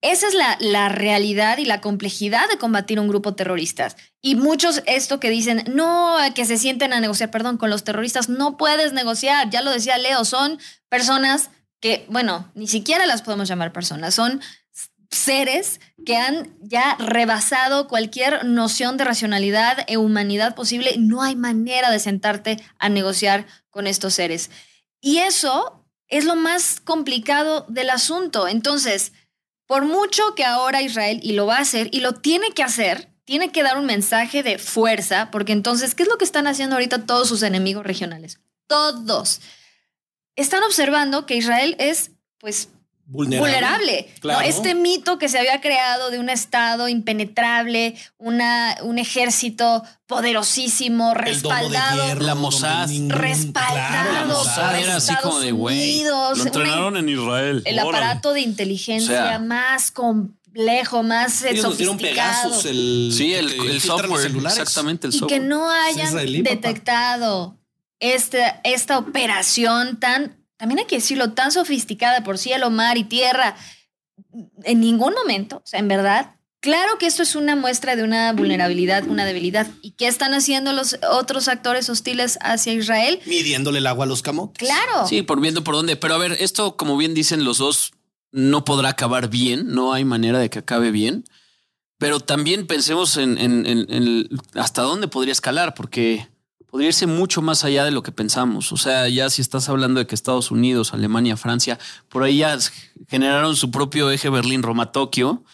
Esa 0.00 0.26
es 0.26 0.34
la, 0.34 0.56
la, 0.58 0.88
realidad 0.88 1.58
y 1.58 1.64
la 1.64 1.80
complejidad 1.80 2.48
de 2.50 2.58
combatir 2.58 2.98
un 2.98 3.06
grupo 3.06 3.34
terrorista. 3.34 3.94
Y 4.20 4.34
muchos 4.34 4.82
esto 4.86 5.20
que 5.20 5.30
dicen, 5.30 5.62
no, 5.72 6.16
que 6.34 6.44
se 6.44 6.58
sienten 6.58 6.92
a 6.92 6.98
negociar, 6.98 7.30
perdón, 7.30 7.58
con 7.58 7.70
los 7.70 7.84
terroristas, 7.84 8.28
no 8.28 8.56
puedes 8.56 8.92
negociar, 8.92 9.48
ya 9.50 9.62
lo 9.62 9.70
decía 9.70 9.98
Leo, 9.98 10.24
son 10.24 10.58
personas 10.88 11.50
que, 11.78 12.04
bueno, 12.08 12.50
ni 12.56 12.66
siquiera 12.66 13.06
las 13.06 13.22
podemos 13.22 13.46
llamar 13.46 13.72
personas, 13.72 14.14
son 14.14 14.40
seres 15.12 15.80
que 16.04 16.16
han 16.16 16.56
ya 16.60 16.96
rebasado 16.98 17.86
cualquier 17.86 18.44
noción 18.44 18.96
de 18.96 19.04
racionalidad 19.04 19.84
e 19.86 19.96
humanidad 19.96 20.54
posible. 20.54 20.94
No 20.98 21.22
hay 21.22 21.36
manera 21.36 21.90
de 21.90 22.00
sentarte 22.00 22.62
a 22.78 22.88
negociar 22.88 23.46
con 23.70 23.86
estos 23.86 24.14
seres. 24.14 24.50
Y 25.00 25.18
eso 25.18 25.86
es 26.08 26.24
lo 26.24 26.34
más 26.34 26.80
complicado 26.80 27.66
del 27.68 27.90
asunto. 27.90 28.48
Entonces, 28.48 29.12
por 29.66 29.84
mucho 29.84 30.34
que 30.34 30.44
ahora 30.44 30.82
Israel, 30.82 31.20
y 31.22 31.32
lo 31.32 31.46
va 31.46 31.56
a 31.56 31.62
hacer, 31.62 31.88
y 31.92 32.00
lo 32.00 32.14
tiene 32.14 32.52
que 32.52 32.62
hacer, 32.62 33.08
tiene 33.24 33.52
que 33.52 33.62
dar 33.62 33.78
un 33.78 33.86
mensaje 33.86 34.42
de 34.42 34.58
fuerza, 34.58 35.30
porque 35.30 35.52
entonces, 35.52 35.94
¿qué 35.94 36.02
es 36.02 36.08
lo 36.08 36.18
que 36.18 36.24
están 36.24 36.46
haciendo 36.46 36.76
ahorita 36.76 37.06
todos 37.06 37.28
sus 37.28 37.42
enemigos 37.42 37.86
regionales? 37.86 38.40
Todos. 38.66 39.40
Están 40.36 40.62
observando 40.64 41.26
que 41.26 41.36
Israel 41.36 41.76
es, 41.78 42.10
pues, 42.38 42.68
vulnerable. 43.12 44.08
Este 44.44 44.74
mito 44.74 45.18
que 45.18 45.28
se 45.28 45.38
había 45.38 45.60
creado 45.60 46.10
de 46.10 46.18
un 46.18 46.30
Estado 46.30 46.88
impenetrable, 46.88 47.94
una, 48.18 48.76
un 48.82 48.98
ejército 48.98 49.82
poderosísimo, 50.06 51.14
respaldado. 51.14 52.14
la 52.20 52.34
Mossad. 52.34 52.88
Respaldado. 53.08 54.42
era 54.78 54.96
así 54.96 55.14
como 55.22 55.40
de 55.40 55.52
güey. 55.52 56.04
Lo 56.04 56.34
entrenaron 56.34 56.96
en 56.96 57.08
Israel. 57.08 57.62
El 57.64 57.78
aparato 57.78 58.32
de 58.32 58.40
inteligencia 58.40 59.38
más 59.38 59.90
complejo, 59.90 61.02
más 61.02 61.42
eh, 61.42 61.56
sofisticado. 61.60 62.60
sí, 62.60 63.34
el, 63.34 63.80
software. 63.80 64.32
Exactamente, 64.46 65.06
el 65.06 65.12
software. 65.12 65.38
Y 65.38 65.40
que 65.40 65.46
no 65.46 65.70
hayan 65.70 66.14
detectado 66.42 67.56
esta, 68.00 68.60
esta 68.64 68.98
operación 68.98 70.00
tan 70.00 70.41
también 70.56 70.80
hay 70.80 70.86
que 70.86 70.96
decirlo, 70.96 71.32
tan 71.32 71.52
sofisticada 71.52 72.22
por 72.24 72.38
cielo, 72.38 72.70
mar 72.70 72.96
y 72.98 73.04
tierra, 73.04 73.56
en 74.64 74.80
ningún 74.80 75.14
momento, 75.14 75.58
o 75.58 75.66
sea, 75.66 75.80
en 75.80 75.88
verdad, 75.88 76.36
claro 76.60 76.96
que 76.98 77.06
esto 77.06 77.22
es 77.22 77.34
una 77.34 77.56
muestra 77.56 77.96
de 77.96 78.04
una 78.04 78.32
vulnerabilidad, 78.32 79.06
una 79.08 79.24
debilidad. 79.24 79.66
¿Y 79.82 79.92
qué 79.92 80.06
están 80.06 80.32
haciendo 80.32 80.72
los 80.72 80.98
otros 81.10 81.48
actores 81.48 81.88
hostiles 81.88 82.38
hacia 82.40 82.72
Israel? 82.72 83.20
Midiéndole 83.26 83.78
el 83.78 83.86
agua 83.86 84.04
a 84.04 84.08
los 84.08 84.22
camotes. 84.22 84.66
Claro. 84.66 85.06
Sí, 85.06 85.22
por 85.22 85.40
viendo 85.40 85.64
por 85.64 85.74
dónde. 85.74 85.96
Pero 85.96 86.14
a 86.14 86.18
ver, 86.18 86.36
esto, 86.40 86.76
como 86.76 86.96
bien 86.96 87.14
dicen 87.14 87.44
los 87.44 87.58
dos, 87.58 87.92
no 88.30 88.64
podrá 88.64 88.90
acabar 88.90 89.28
bien, 89.28 89.74
no 89.74 89.92
hay 89.92 90.04
manera 90.04 90.38
de 90.38 90.48
que 90.48 90.60
acabe 90.60 90.90
bien. 90.90 91.24
Pero 91.98 92.20
también 92.20 92.66
pensemos 92.66 93.16
en, 93.16 93.38
en 93.38 94.28
hasta 94.54 94.82
dónde 94.82 95.08
podría 95.08 95.32
escalar, 95.32 95.74
porque 95.74 96.28
podría 96.72 96.88
irse 96.88 97.06
mucho 97.06 97.42
más 97.42 97.64
allá 97.64 97.84
de 97.84 97.90
lo 97.90 98.02
que 98.02 98.12
pensamos. 98.12 98.72
O 98.72 98.78
sea, 98.78 99.06
ya 99.06 99.28
si 99.28 99.42
estás 99.42 99.68
hablando 99.68 100.00
de 100.00 100.06
que 100.06 100.14
Estados 100.14 100.50
Unidos, 100.50 100.94
Alemania, 100.94 101.36
Francia, 101.36 101.78
por 102.08 102.22
ahí 102.22 102.38
ya 102.38 102.58
generaron 103.08 103.56
su 103.56 103.70
propio 103.70 104.10
eje 104.10 104.30
Berlín-Roma-Tokio. 104.30 105.44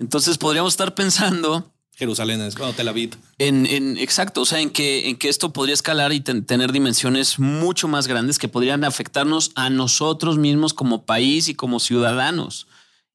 Entonces 0.00 0.36
podríamos 0.36 0.72
estar 0.72 0.92
pensando. 0.96 1.72
Jerusalén 1.94 2.40
es 2.40 2.56
como 2.56 2.72
Tel 2.72 2.88
Aviv. 2.88 3.16
En, 3.38 3.66
en, 3.66 3.96
exacto, 3.98 4.40
o 4.40 4.44
sea, 4.44 4.58
en 4.58 4.70
que, 4.70 5.08
en 5.08 5.16
que 5.16 5.28
esto 5.28 5.52
podría 5.52 5.74
escalar 5.74 6.12
y 6.12 6.18
tener 6.18 6.72
dimensiones 6.72 7.38
mucho 7.38 7.86
más 7.86 8.08
grandes 8.08 8.40
que 8.40 8.48
podrían 8.48 8.82
afectarnos 8.82 9.52
a 9.54 9.70
nosotros 9.70 10.38
mismos 10.38 10.74
como 10.74 11.06
país 11.06 11.46
y 11.46 11.54
como 11.54 11.78
ciudadanos. 11.78 12.66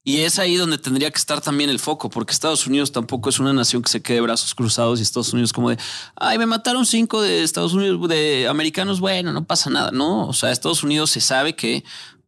Y 0.09 0.21
es 0.21 0.39
ahí 0.39 0.55
donde 0.55 0.79
tendría 0.79 1.11
que 1.11 1.19
estar 1.19 1.39
también 1.39 1.69
el 1.69 1.77
foco, 1.77 2.09
porque 2.09 2.33
Estados 2.33 2.65
Unidos 2.65 2.91
tampoco 2.91 3.29
es 3.29 3.37
una 3.37 3.53
nación 3.53 3.83
que 3.83 3.91
se 3.91 4.01
quede 4.01 4.21
brazos 4.21 4.55
cruzados 4.55 4.97
y 4.97 5.03
Estados 5.03 5.31
Unidos 5.33 5.53
como 5.53 5.69
de, 5.69 5.77
ay, 6.15 6.39
me 6.39 6.47
mataron 6.47 6.87
cinco 6.87 7.21
de 7.21 7.43
Estados 7.43 7.73
Unidos, 7.73 8.09
de 8.09 8.47
americanos, 8.47 8.99
bueno, 8.99 9.31
no 9.31 9.45
pasa 9.45 9.69
nada, 9.69 9.91
¿no? 9.91 10.27
O 10.27 10.33
sea, 10.33 10.49
Estados 10.49 10.81
Unidos 10.81 11.11
se 11.11 11.21
sabe 11.21 11.55
que 11.55 11.83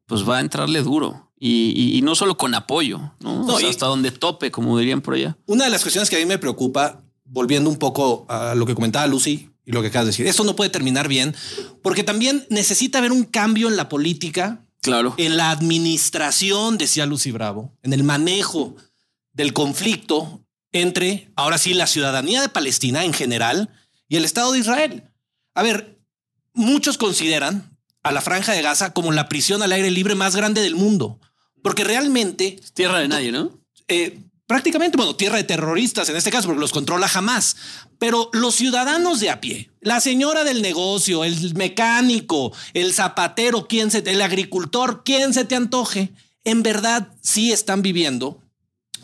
pues 0.06 0.30
va 0.30 0.38
a 0.38 0.42
entrarle 0.42 0.84
duro 0.84 1.32
y, 1.40 2.00
no 2.04 2.14
solo 2.14 2.38
con 2.38 2.54
apoyo, 2.54 3.14
¿no? 3.20 3.48
hasta 3.58 3.88
donde 3.88 4.12
tope, 4.12 4.52
como 4.52 4.78
dirían 4.78 5.02
por 5.02 5.16
allá. 5.16 5.36
Una 5.48 5.64
de 5.64 5.72
las 5.72 5.82
cuestiones 5.82 6.08
que 6.08 6.18
a 6.18 6.20
mí 6.20 6.28
me 6.28 6.38
preocupa, 6.38 7.02
volviendo 7.26 7.68
un 7.68 7.78
poco 7.78 8.28
a 8.30 8.54
lo 8.54 8.68
que 8.68 8.76
comentaba 8.76 9.08
Lucy 9.08 9.50
y 9.66 9.72
lo 9.72 9.82
que 9.82 9.88
acabas 9.88 10.06
de 10.06 10.12
decir, 10.12 10.28
esto 10.28 10.44
no 10.44 10.56
puede 10.56 10.70
terminar 10.70 11.08
bien, 11.08 11.36
porque 11.82 12.04
también 12.04 12.46
necesita 12.52 13.00
haber 13.00 13.12
un 13.12 13.24
cambio 13.24 13.70
en 13.70 13.76
la 13.76 13.90
política 13.90 14.68
Claro. 14.82 15.14
En 15.18 15.38
la 15.38 15.52
administración, 15.52 16.78
decía 16.78 17.06
Lucy 17.06 17.32
Bravo, 17.32 17.78
en 17.84 17.94
el 17.94 18.04
manejo 18.04 18.76
del 19.34 19.54
conflicto 19.54 20.44
entre, 20.72 21.32
ahora 21.36 21.58
sí, 21.58 21.74
la 21.74 21.88
ciudadanía 21.88 22.42
de 22.42 22.50
Palestina 22.50 23.06
en 23.06 23.14
general 23.14 23.70
y 24.08 24.18
el 24.18 24.26
Estado 24.26 24.52
de 24.52 24.60
Israel. 24.60 25.04
A 25.54 25.64
ver, 25.64 26.00
muchos 26.54 26.98
consideran 26.98 27.78
a 28.04 28.12
la 28.12 28.22
franja 28.22 28.54
de 28.54 28.62
Gaza 28.62 28.94
como 28.94 29.12
la 29.12 29.30
prisión 29.30 29.62
al 29.62 29.72
aire 29.72 29.92
libre 29.92 30.16
más 30.16 30.36
grande 30.36 30.62
del 30.62 30.76
mundo, 30.76 31.20
porque 31.62 31.84
realmente... 31.84 32.60
Tierra 32.74 33.00
de 33.00 33.08
nadie, 33.08 33.32
¿no? 33.32 33.60
Eh, 33.88 34.20
prácticamente, 34.52 34.98
bueno, 34.98 35.16
tierra 35.16 35.38
de 35.38 35.46
terroristas 35.46 36.10
en 36.10 36.18
este 36.18 36.30
caso, 36.30 36.48
porque 36.48 36.60
los 36.60 36.74
controla 36.74 37.08
jamás. 37.08 37.56
Pero 38.00 38.30
los 38.34 38.54
ciudadanos 38.54 39.22
de 39.22 39.30
a 39.30 39.40
pie, 39.40 39.72
la 39.80 40.02
señora 40.02 40.44
del 40.44 40.62
negocio, 40.62 41.24
el 41.24 41.56
mecánico, 41.56 42.52
el 42.74 42.94
zapatero, 42.94 43.70
quien 43.70 43.92
se, 43.92 44.00
el 44.00 44.22
agricultor, 44.22 45.06
quien 45.06 45.34
se 45.34 45.46
te 45.46 45.56
antoje, 45.56 46.12
en 46.44 46.64
verdad 46.64 47.08
sí 47.22 47.54
están 47.54 47.82
viviendo 47.82 48.42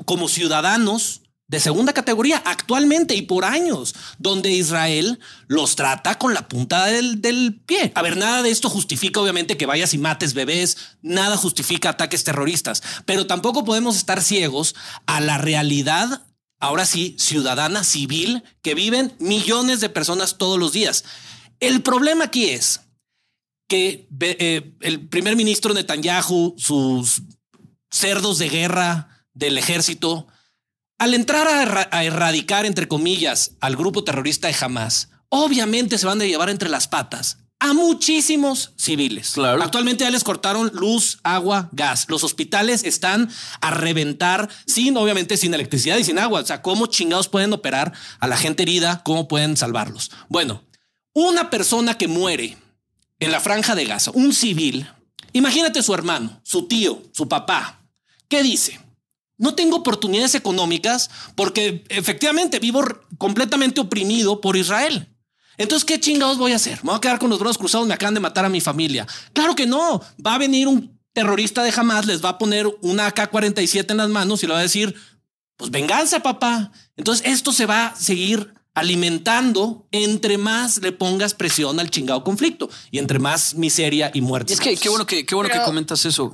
como 0.04 0.28
ciudadanos 0.28 1.22
de 1.48 1.62
segunda 1.62 1.94
categoría 1.94 2.42
actualmente 2.46 3.16
y 3.16 3.22
por 3.22 3.46
años, 3.46 3.96
donde 4.18 4.52
Israel 4.52 5.20
los 5.48 5.78
trata 5.78 6.18
con 6.18 6.34
la 6.34 6.48
punta 6.50 6.86
del, 6.86 7.62
pie. 7.66 7.92
A 7.96 8.02
ver, 8.02 8.18
nada 8.18 8.44
de 8.44 8.50
esto 8.50 8.70
justifica 8.70 9.22
obviamente 9.22 9.56
que 9.56 9.66
vayas 9.66 9.94
y 9.94 9.98
mates 9.98 10.34
bebés, 10.34 10.78
nada 11.02 11.38
justifica 11.38 11.90
ataques 11.90 12.26
terroristas, 12.26 12.84
pero 13.06 13.28
tampoco 13.28 13.64
podemos 13.64 13.96
estar 13.96 14.22
ciegos 14.22 14.76
a 15.06 15.22
la 15.22 15.38
realidad, 15.38 16.28
ahora 16.60 16.86
sí, 16.86 17.16
ciudadana, 17.18 17.86
civil, 17.86 18.44
que 18.62 18.76
viven 18.76 19.16
millones 19.20 19.80
de 19.80 19.90
personas 19.90 20.38
todos 20.38 20.60
los 20.60 20.74
días. 20.74 21.06
El 21.62 21.82
problema 21.82 22.26
aquí 22.26 22.50
es 22.50 22.82
que 23.70 24.08
eh, 24.20 24.74
el 24.82 25.08
primer 25.08 25.38
ministro 25.38 25.74
Netanyahu, 25.74 26.56
sus 26.58 27.24
cerdos 27.90 28.38
de 28.38 28.50
guerra 28.50 29.26
del 29.34 29.58
ejército, 29.58 30.28
al 30.98 31.14
entrar 31.14 31.88
a, 31.92 32.04
erradicar, 32.04 32.66
entre 32.66 32.88
comillas, 32.88 33.52
al 33.60 33.76
grupo 33.76 34.04
terrorista 34.04 34.48
de 34.48 34.56
Hamas, 34.60 35.10
obviamente 35.30 35.98
se 35.98 36.06
van 36.06 36.22
a 36.22 36.26
llevar 36.26 36.50
entre 36.50 36.70
las 36.70 36.88
patas 36.88 37.38
a 37.60 37.74
muchísimos 37.74 38.72
civiles. 38.78 39.32
Claro. 39.32 39.64
Actualmente 39.64 40.04
ya 40.04 40.12
les 40.12 40.24
cortaron 40.24 40.72
luz, 40.74 41.20
agua, 41.24 41.70
gas. 41.72 42.06
Los 42.08 42.24
hospitales 42.24 42.84
están 42.84 43.30
a 43.62 43.72
reventar 43.72 44.48
sin, 44.68 44.96
obviamente, 44.96 45.38
sin 45.38 45.54
electricidad 45.54 45.98
y 45.98 46.04
sin 46.04 46.20
agua. 46.20 46.42
O 46.42 46.46
sea, 46.46 46.62
¿cómo 46.62 46.86
chingados 46.88 47.28
pueden 47.28 47.54
operar 47.54 47.94
a 48.20 48.28
la 48.28 48.38
gente 48.38 48.64
herida? 48.64 49.02
¿Cómo 49.04 49.28
pueden 49.28 49.58
salvarlos? 49.58 50.12
Bueno, 50.30 50.64
una 51.14 51.50
persona 51.50 51.98
que 51.98 52.08
muere 52.08 52.58
en 53.20 53.32
la 53.32 53.40
franja 53.40 53.74
de 53.74 53.86
Gaza, 53.86 54.12
un 54.12 54.34
civil, 54.34 54.88
imagínate 55.34 55.82
su 55.82 55.94
hermano, 55.96 56.40
su 56.44 56.68
tío, 56.68 57.02
su 57.12 57.28
papá. 57.28 57.82
¿Qué 58.28 58.44
dice? 58.44 58.80
No 59.38 59.56
tengo 59.56 59.78
oportunidades 59.78 60.36
económicas 60.36 61.10
porque 61.36 61.84
efectivamente 61.90 62.60
vivo 62.60 62.84
completamente 63.18 63.82
oprimido 63.82 64.42
por 64.42 64.58
Israel. 64.58 65.08
Entonces, 65.58 65.86
¿qué 65.86 66.00
chingados 66.00 66.38
voy 66.38 66.52
a 66.52 66.58
hacer? 66.58 66.84
¿Me 66.84 66.90
voy 66.90 66.98
a 66.98 67.02
quedar 67.02 67.20
con 67.20 67.30
los 67.30 67.40
brazos 67.40 67.58
cruzados? 67.58 67.88
Me 67.88 67.94
acaban 67.94 68.14
de 68.14 68.20
matar 68.20 68.46
a 68.46 68.50
mi 68.50 68.62
familia. 68.62 69.08
Claro 69.34 69.56
que 69.56 69.66
no. 69.66 70.02
Va 70.26 70.36
a 70.36 70.38
venir 70.38 70.68
un 70.68 71.00
terrorista 71.14 71.64
de 71.64 71.74
Hamas, 71.76 72.06
les 72.06 72.24
va 72.24 72.30
a 72.30 72.38
poner 72.38 72.68
una 72.82 73.08
AK-47 73.08 73.90
en 73.90 73.98
las 73.98 74.10
manos 74.10 74.44
y 74.44 74.48
le 74.48 74.54
va 74.54 74.60
a 74.60 74.62
decir, 74.62 74.94
pues 75.56 75.72
venganza, 75.72 76.22
papá. 76.22 76.72
Entonces, 76.96 77.26
esto 77.26 77.52
se 77.52 77.66
va 77.66 77.88
a 77.88 77.96
seguir 77.96 78.54
alimentando 78.76 79.88
entre 79.92 80.38
más 80.38 80.78
le 80.84 80.92
pongas 80.92 81.34
presión 81.34 81.80
al 81.80 81.90
chingado 81.90 82.24
conflicto 82.24 82.70
y 82.92 83.00
entre 83.00 83.18
más 83.18 83.56
miseria 83.56 84.12
y 84.14 84.22
muerte. 84.22 84.54
Es 84.54 84.60
que 84.60 84.78
qué 84.78 84.90
bueno 84.90 85.08
que, 85.08 85.26
qué 85.26 85.34
bueno 85.34 85.50
que 85.50 85.60
comentas 85.64 86.06
eso. 86.06 86.32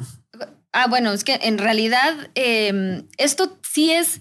Ah, 0.73 0.87
bueno, 0.87 1.13
es 1.13 1.23
que 1.23 1.39
en 1.43 1.57
realidad 1.57 2.13
em, 2.35 3.07
esto 3.17 3.57
sí 3.61 3.91
es, 3.91 4.19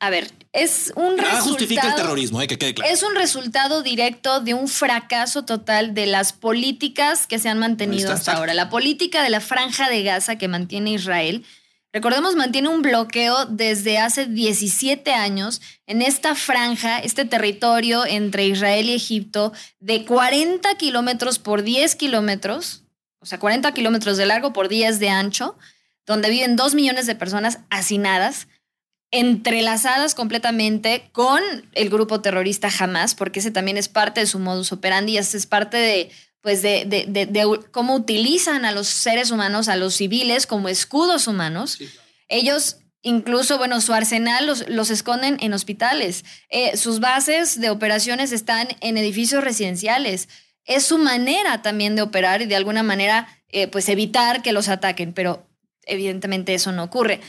a 0.00 0.10
ver, 0.10 0.32
es 0.52 0.92
un 0.96 1.16
Nada 1.16 1.40
justifica 1.40 1.88
el 1.88 1.94
terrorismo, 1.94 2.42
eh, 2.42 2.48
que 2.48 2.58
quede 2.58 2.74
claro. 2.74 2.90
Es 2.90 3.02
un 3.02 3.14
resultado 3.14 3.82
directo 3.82 4.40
de 4.40 4.54
un 4.54 4.66
fracaso 4.66 5.44
total 5.44 5.94
de 5.94 6.06
las 6.06 6.32
políticas 6.32 7.26
que 7.26 7.38
se 7.38 7.48
han 7.48 7.58
mantenido 7.58 8.12
hasta 8.12 8.32
ahora. 8.32 8.54
La 8.54 8.70
política 8.70 9.22
de 9.22 9.30
la 9.30 9.40
franja 9.40 9.88
de 9.88 10.02
Gaza 10.02 10.36
que 10.36 10.48
mantiene 10.48 10.92
Israel 10.92 11.44
Recordemos, 11.90 12.36
mantiene 12.36 12.68
un 12.68 12.82
bloqueo 12.82 13.46
desde 13.46 13.96
hace 13.98 14.26
17 14.26 15.10
años 15.14 15.62
en 15.86 16.02
esta 16.02 16.34
franja, 16.34 16.98
este 16.98 17.24
territorio 17.24 18.04
entre 18.04 18.46
Israel 18.46 18.90
y 18.90 18.94
Egipto, 18.94 19.52
de 19.80 20.04
40 20.04 20.74
kilómetros 20.76 21.38
por 21.38 21.62
10 21.62 21.96
kilómetros, 21.96 22.84
o 23.20 23.26
sea, 23.26 23.38
40 23.38 23.72
kilómetros 23.72 24.16
de 24.16 24.26
largo 24.26 24.52
por 24.52 24.68
10 24.68 24.98
de 24.98 25.08
ancho, 25.08 25.56
donde 26.06 26.30
viven 26.30 26.56
2 26.56 26.74
millones 26.74 27.06
de 27.06 27.14
personas 27.14 27.60
hacinadas, 27.70 28.48
entrelazadas 29.10 30.14
completamente 30.14 31.08
con 31.12 31.42
el 31.72 31.90
grupo 31.90 32.20
terrorista 32.20 32.68
Hamas, 32.78 33.14
porque 33.14 33.40
ese 33.40 33.50
también 33.50 33.76
es 33.78 33.88
parte 33.88 34.20
de 34.20 34.26
su 34.26 34.38
modus 34.38 34.72
operandi, 34.72 35.16
es 35.16 35.46
parte 35.46 35.76
de 35.76 36.10
pues 36.40 36.62
de, 36.62 36.84
de, 36.86 37.60
cómo 37.72 37.94
utilizan 37.94 38.64
a 38.64 38.72
los 38.72 38.86
seres 38.86 39.30
humanos, 39.30 39.68
a 39.68 39.76
los 39.76 39.94
civiles 39.94 40.46
como 40.46 40.68
escudos 40.68 41.26
humanos. 41.26 41.78
Ellos 42.28 42.76
incluso, 43.02 43.58
bueno, 43.58 43.80
su 43.80 43.92
arsenal 43.92 44.46
los, 44.46 44.68
los 44.68 44.90
esconden 44.90 45.36
en 45.40 45.52
hospitales. 45.52 46.24
Eh, 46.48 46.76
sus 46.76 47.00
bases 47.00 47.60
de 47.60 47.70
operaciones 47.70 48.32
están 48.32 48.68
en 48.80 48.96
edificios 48.98 49.42
residenciales. 49.42 50.28
Es 50.68 50.84
su 50.84 50.98
manera 50.98 51.62
también 51.62 51.96
de 51.96 52.02
operar 52.02 52.42
y 52.42 52.46
de 52.46 52.54
alguna 52.54 52.84
manera, 52.84 53.26
eh, 53.48 53.66
pues 53.66 53.88
evitar 53.88 54.42
que 54.42 54.52
los 54.52 54.68
ataquen, 54.68 55.12
pero 55.12 55.48
evidentemente 55.82 56.54
eso 56.54 56.70
no 56.70 56.84
ocurre. 56.84 57.20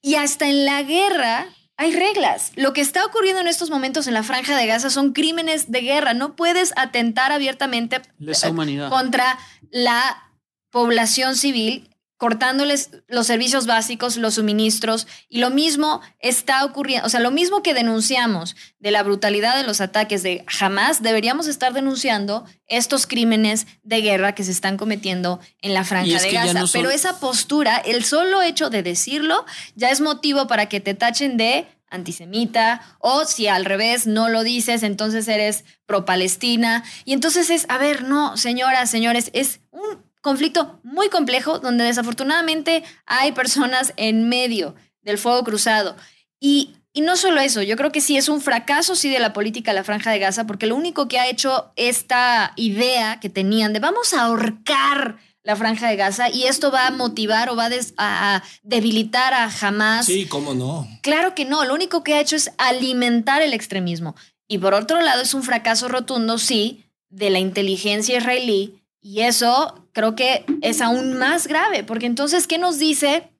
Y 0.00 0.14
hasta 0.14 0.48
en 0.48 0.64
la 0.64 0.82
guerra, 0.82 1.46
hay 1.76 1.92
reglas. 1.96 2.52
Lo 2.54 2.72
que 2.72 2.80
está 2.80 3.04
ocurriendo 3.04 3.40
en 3.40 3.48
estos 3.48 3.70
momentos 3.70 4.06
en 4.06 4.14
la 4.14 4.22
franja 4.22 4.56
de 4.56 4.66
Gaza 4.66 4.90
son 4.90 5.12
crímenes 5.12 5.72
de 5.72 5.80
guerra. 5.80 6.14
No 6.14 6.36
puedes 6.36 6.72
atentar 6.76 7.32
abiertamente 7.32 7.96
eh, 7.96 8.88
contra 8.88 9.38
la 9.70 10.30
población 10.70 11.34
civil 11.34 11.91
cortándoles 12.22 12.90
los 13.08 13.26
servicios 13.26 13.66
básicos, 13.66 14.16
los 14.16 14.34
suministros, 14.34 15.08
y 15.28 15.40
lo 15.40 15.50
mismo 15.50 16.00
está 16.20 16.64
ocurriendo, 16.64 17.04
o 17.04 17.10
sea, 17.10 17.18
lo 17.18 17.32
mismo 17.32 17.64
que 17.64 17.74
denunciamos 17.74 18.54
de 18.78 18.92
la 18.92 19.02
brutalidad 19.02 19.56
de 19.56 19.64
los 19.64 19.80
ataques 19.80 20.22
de 20.22 20.44
Hamas, 20.60 21.02
deberíamos 21.02 21.48
estar 21.48 21.72
denunciando 21.72 22.44
estos 22.68 23.08
crímenes 23.08 23.66
de 23.82 24.02
guerra 24.02 24.36
que 24.36 24.44
se 24.44 24.52
están 24.52 24.76
cometiendo 24.76 25.40
en 25.62 25.74
la 25.74 25.82
franja 25.82 26.20
de 26.20 26.30
Gaza. 26.30 26.62
Pero 26.72 26.90
esa 26.90 27.18
postura, 27.18 27.78
el 27.78 28.04
solo 28.04 28.40
hecho 28.40 28.70
de 28.70 28.84
decirlo, 28.84 29.44
ya 29.74 29.90
es 29.90 30.00
motivo 30.00 30.46
para 30.46 30.66
que 30.66 30.78
te 30.78 30.94
tachen 30.94 31.36
de 31.36 31.66
antisemita, 31.90 32.82
o 33.00 33.24
si 33.24 33.48
al 33.48 33.64
revés 33.64 34.06
no 34.06 34.28
lo 34.28 34.44
dices, 34.44 34.84
entonces 34.84 35.26
eres 35.26 35.64
pro-Palestina. 35.86 36.84
Y 37.04 37.14
entonces 37.14 37.50
es, 37.50 37.66
a 37.68 37.78
ver, 37.78 38.04
no, 38.04 38.36
señoras, 38.36 38.90
señores, 38.90 39.28
es 39.34 39.58
un 39.72 40.11
conflicto 40.22 40.80
muy 40.82 41.10
complejo 41.10 41.58
donde 41.58 41.84
desafortunadamente 41.84 42.82
hay 43.04 43.32
personas 43.32 43.92
en 43.96 44.28
medio 44.28 44.74
del 45.02 45.18
fuego 45.18 45.44
cruzado. 45.44 45.96
Y, 46.40 46.76
y 46.92 47.02
no 47.02 47.16
solo 47.16 47.40
eso, 47.40 47.60
yo 47.60 47.76
creo 47.76 47.92
que 47.92 48.00
sí 48.00 48.16
es 48.16 48.28
un 48.28 48.40
fracaso 48.40 48.96
sí 48.96 49.10
de 49.10 49.18
la 49.18 49.32
política 49.32 49.72
de 49.72 49.76
la 49.76 49.84
franja 49.84 50.10
de 50.10 50.18
Gaza, 50.18 50.46
porque 50.46 50.66
lo 50.66 50.76
único 50.76 51.08
que 51.08 51.18
ha 51.18 51.28
hecho 51.28 51.72
esta 51.76 52.52
idea 52.56 53.20
que 53.20 53.28
tenían 53.28 53.72
de 53.72 53.80
vamos 53.80 54.14
a 54.14 54.22
ahorcar 54.22 55.18
la 55.42 55.56
franja 55.56 55.88
de 55.88 55.96
Gaza 55.96 56.30
y 56.30 56.44
esto 56.44 56.70
va 56.70 56.86
a 56.86 56.92
motivar 56.92 57.50
o 57.50 57.56
va 57.56 57.66
a, 57.66 58.36
a, 58.36 58.42
debilitar 58.62 59.34
a 59.34 59.50
Hamas. 59.60 60.06
Sí, 60.06 60.26
cómo 60.26 60.54
no. 60.54 60.86
Claro 61.02 61.34
que 61.34 61.44
no, 61.44 61.64
lo 61.64 61.74
único 61.74 62.04
que 62.04 62.14
ha 62.14 62.20
hecho 62.20 62.36
es 62.36 62.52
alimentar 62.58 63.42
el 63.42 63.54
extremismo. 63.54 64.14
Y 64.46 64.58
por 64.58 64.74
otro 64.74 65.00
lado 65.00 65.22
es 65.22 65.34
un 65.34 65.42
fracaso 65.42 65.88
rotundo, 65.88 66.38
sí, 66.38 66.84
de 67.08 67.30
la 67.30 67.40
inteligencia 67.40 68.18
israelí 68.18 68.81
y 69.02 69.22
eso 69.22 69.88
creo 69.92 70.14
que 70.14 70.44
es 70.62 70.80
aún 70.80 71.18
más 71.18 71.48
grave, 71.48 71.82
porque 71.84 72.06
entonces, 72.06 72.46
¿qué 72.46 72.56
nos 72.56 72.78
dice 72.78 73.30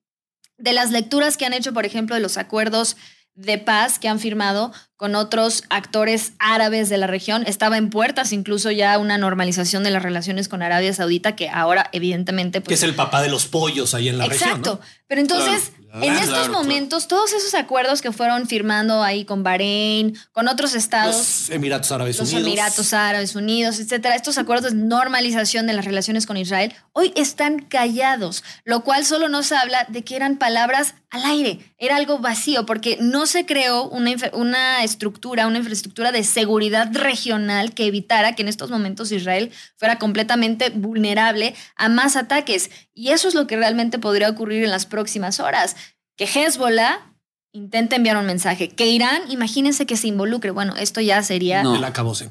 de 0.59 0.72
las 0.72 0.90
lecturas 0.90 1.37
que 1.37 1.46
han 1.46 1.55
hecho, 1.55 1.72
por 1.72 1.87
ejemplo, 1.87 2.16
de 2.16 2.20
los 2.20 2.37
acuerdos 2.37 2.96
de 3.35 3.59
paz 3.59 3.98
que 3.98 4.09
han 4.09 4.18
firmado 4.18 4.72
con 5.03 5.17
otros 5.17 5.65
actores 5.69 6.35
árabes 6.38 6.88
de 6.88 6.97
la 6.97 7.09
región. 7.09 7.43
Estaba 7.49 7.77
en 7.77 7.91
puertas 7.91 8.33
incluso 8.33 8.71
ya 8.71 8.97
una 8.99 9.19
normalización 9.19 9.83
de 9.83 9.91
las 9.91 10.01
relaciones 10.01 10.47
con 10.47 10.62
Arabia 10.62 10.95
Saudita, 10.95 11.35
que 11.35 11.49
ahora 11.49 11.91
evidentemente... 11.91 12.61
Pues, 12.61 12.69
que 12.69 12.75
es 12.75 12.85
el 12.85 12.95
papá 12.95 13.21
de 13.21 13.29
los 13.29 13.47
pollos 13.47 13.95
ahí 13.95 14.09
en 14.09 14.19
la 14.19 14.27
región. 14.27 14.51
Exacto. 14.51 14.81
Pero 15.09 15.21
entonces, 15.21 15.73
en 16.01 16.15
estos 16.15 16.49
momentos, 16.51 17.09
todos 17.09 17.33
esos 17.33 17.53
acuerdos 17.55 18.01
que 18.01 18.12
fueron 18.12 18.47
firmando 18.47 19.03
ahí 19.03 19.25
con 19.25 19.43
Bahrein, 19.43 20.17
con 20.31 20.47
otros 20.47 20.75
estados... 20.75 21.17
Los 21.17 21.51
Emiratos 21.51 21.91
Árabes 21.91 22.21
Unidos. 22.21 22.33
Los 22.33 22.41
Emiratos 22.41 22.93
Árabes 22.95 23.35
Unidos, 23.35 23.81
etcétera. 23.81 24.15
Estos 24.15 24.38
acuerdos 24.38 24.73
de 24.73 24.79
normalización 24.79 25.67
de 25.67 25.73
las 25.73 25.85
relaciones 25.85 26.27
con 26.27 26.37
Israel, 26.37 26.73
hoy 26.93 27.12
están 27.17 27.59
callados, 27.59 28.45
lo 28.65 28.85
cual 28.85 29.05
solo 29.05 29.29
nos 29.29 29.51
habla 29.51 29.85
de 29.88 30.05
que 30.05 30.15
eran 30.15 30.38
palabras 30.38 30.95
al 31.11 31.27
aire, 31.27 31.59
era 31.77 31.97
algo 31.97 32.21
vacío, 32.21 32.65
porque 32.65 32.97
no 32.99 33.27
se 33.27 33.45
creó 33.45 33.87
una, 33.87 34.12
una 34.33 34.83
estructura, 34.92 35.46
una 35.46 35.59
infraestructura 35.59 36.12
de 36.12 36.22
seguridad 36.22 36.90
regional 36.94 37.74
que 37.74 37.87
evitara 37.87 38.35
que 38.35 38.42
en 38.42 38.48
estos 38.48 38.70
momentos 38.70 39.11
Israel 39.11 39.50
fuera 39.76 39.98
completamente 39.98 40.70
vulnerable 40.70 41.55
a 41.76 41.88
más 41.88 42.16
ataques. 42.16 42.70
Y 42.94 43.09
eso 43.09 43.28
es 43.28 43.35
lo 43.35 43.46
que 43.46 43.57
realmente 43.57 43.98
podría 43.98 44.31
ocurrir 44.31 44.64
en 44.64 44.70
las 44.70 44.87
próximas 44.87 45.40
horas. 45.40 45.76
Que 46.16 46.24
Hezbollah 46.24 47.12
intente 47.52 47.96
enviar 47.96 48.16
un 48.16 48.26
mensaje, 48.26 48.70
que 48.70 48.87
Irán, 48.87 49.22
imagínense 49.28 49.87
que 49.87 49.96
se 49.96 50.09
involucre. 50.09 50.50
Bueno, 50.50 50.74
esto 50.76 51.00
ya 51.00 51.22
sería... 51.22 51.62
No, 51.62 51.76
el 51.76 51.85
acabose. 51.85 52.31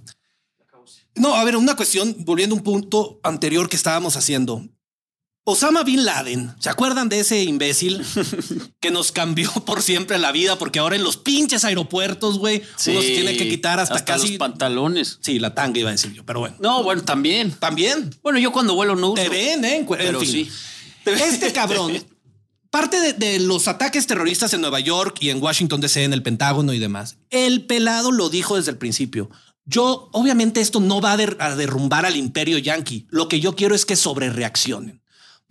No, 1.16 1.36
a 1.36 1.44
ver, 1.44 1.58
una 1.58 1.76
cuestión, 1.76 2.16
volviendo 2.20 2.56
a 2.56 2.58
un 2.58 2.64
punto 2.64 3.20
anterior 3.24 3.70
que 3.70 3.76
estábamos 3.76 4.16
haciendo. 4.16 4.66
Osama 5.44 5.84
Bin 5.84 6.06
Laden, 6.06 6.54
¿se 6.60 6.70
acuerdan 6.70 7.10
de 7.10 7.20
ese 7.20 7.44
imbécil 7.44 8.06
que 8.80 8.92
nos 8.92 9.12
cambió 9.12 9.52
por 9.66 9.82
siempre 9.82 10.20
la 10.20 10.32
vida? 10.32 10.58
Porque 10.58 10.78
ahora 10.78 10.96
en 10.96 11.04
los 11.04 11.18
pinches 11.18 11.66
aeropuertos, 11.66 12.38
güey, 12.38 12.62
uno 12.88 13.02
se 13.02 13.08
tiene 13.08 13.36
que 13.36 13.50
quitar 13.50 13.80
hasta, 13.80 14.06
casi 14.06 14.30
los 14.30 14.38
pantalones. 14.38 15.18
Sí, 15.22 15.40
la 15.40 15.56
tanga 15.56 15.80
iba 15.80 15.90
a 15.90 15.94
decir 15.94 16.14
yo, 16.14 16.24
pero 16.26 16.42
bueno. 16.42 16.58
No, 16.60 16.84
bueno, 16.84 17.04
también. 17.04 17.52
También. 17.52 18.16
Bueno, 18.22 18.38
yo 18.38 18.52
cuando 18.52 18.76
vuelo 18.76 18.96
no 18.96 19.14
Te 19.14 19.30
ven, 19.30 19.66
¿eh? 19.66 19.86
Pero 19.90 20.22
sí. 20.22 20.50
Este 21.06 21.52
cabrón, 21.52 21.94
parte 22.70 23.00
de, 23.00 23.14
de, 23.14 23.40
los 23.40 23.68
ataques 23.68 24.06
terroristas 24.06 24.54
en 24.54 24.62
Nueva 24.62 24.80
York 24.80 25.18
y 25.20 25.32
en 25.32 25.42
Washington 25.42 25.82
DC, 25.82 26.04
en 26.04 26.14
el 26.14 26.22
Pentágono 26.22 26.74
y 26.74 26.80
demás, 26.80 27.18
el 27.32 27.66
pelado 27.66 28.12
lo 28.12 28.30
dijo 28.30 28.56
desde 28.56 28.70
el 28.70 28.78
principio. 28.78 29.32
Yo, 29.66 30.10
obviamente, 30.12 30.62
esto 30.62 30.80
no 30.80 31.02
va 31.02 31.14
a 31.14 31.56
derrumbar 31.56 32.06
al 32.06 32.18
imperio 32.18 32.60
yanqui. 32.60 33.08
Lo 33.10 33.28
que 33.28 33.40
yo 33.40 33.56
quiero 33.56 33.74
es 33.74 33.88
que 33.88 33.96
sobrereaccionen. 33.96 35.02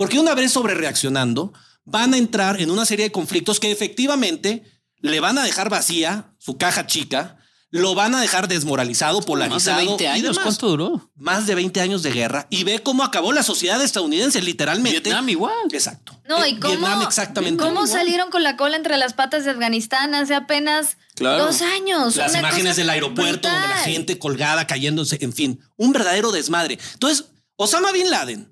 Porque 0.00 0.18
una 0.18 0.34
vez 0.34 0.50
sobre 0.50 0.72
reaccionando, 0.72 1.52
van 1.84 2.14
a 2.14 2.16
entrar 2.16 2.58
en 2.58 2.70
una 2.70 2.86
serie 2.86 3.04
de 3.04 3.12
conflictos 3.12 3.60
que 3.60 3.70
efectivamente 3.70 4.64
le 4.96 5.20
van 5.20 5.36
a 5.36 5.44
dejar 5.44 5.68
vacía 5.68 6.32
su 6.38 6.56
caja 6.56 6.86
chica, 6.86 7.36
lo 7.68 7.94
van 7.94 8.14
a 8.14 8.22
dejar 8.22 8.48
desmoralizado, 8.48 9.20
polarizado. 9.20 9.76
Más 9.76 9.84
de 9.84 9.86
20 9.88 10.08
años, 10.08 10.38
¿cuánto 10.38 10.68
duró? 10.70 11.10
Más 11.16 11.46
de 11.46 11.54
20 11.54 11.82
años 11.82 12.02
de 12.02 12.12
guerra 12.12 12.46
y 12.48 12.64
ve 12.64 12.78
cómo 12.82 13.04
acabó 13.04 13.34
la 13.34 13.42
sociedad 13.42 13.78
estadounidense, 13.82 14.40
literalmente. 14.40 15.00
Vietnam 15.00 15.28
igual. 15.28 15.52
Exacto. 15.70 16.18
No, 16.26 16.46
y 16.46 16.58
cómo, 16.58 16.78
Vietnam 16.78 17.02
exactamente. 17.02 17.62
¿Cómo 17.62 17.86
salieron 17.86 18.30
con 18.30 18.42
la 18.42 18.56
cola 18.56 18.76
entre 18.76 18.96
las 18.96 19.12
patas 19.12 19.44
de 19.44 19.50
Afganistán 19.50 20.14
hace 20.14 20.34
apenas 20.34 20.96
dos 21.18 21.60
años? 21.60 22.16
Las 22.16 22.34
imágenes 22.34 22.76
del 22.76 22.88
aeropuerto 22.88 23.50
donde 23.50 23.68
la 23.68 23.76
gente 23.76 24.18
colgada, 24.18 24.66
cayéndose, 24.66 25.18
en 25.20 25.34
fin, 25.34 25.60
un 25.76 25.92
verdadero 25.92 26.32
desmadre. 26.32 26.78
Entonces, 26.94 27.26
Osama 27.56 27.92
Bin 27.92 28.08
Laden 28.08 28.49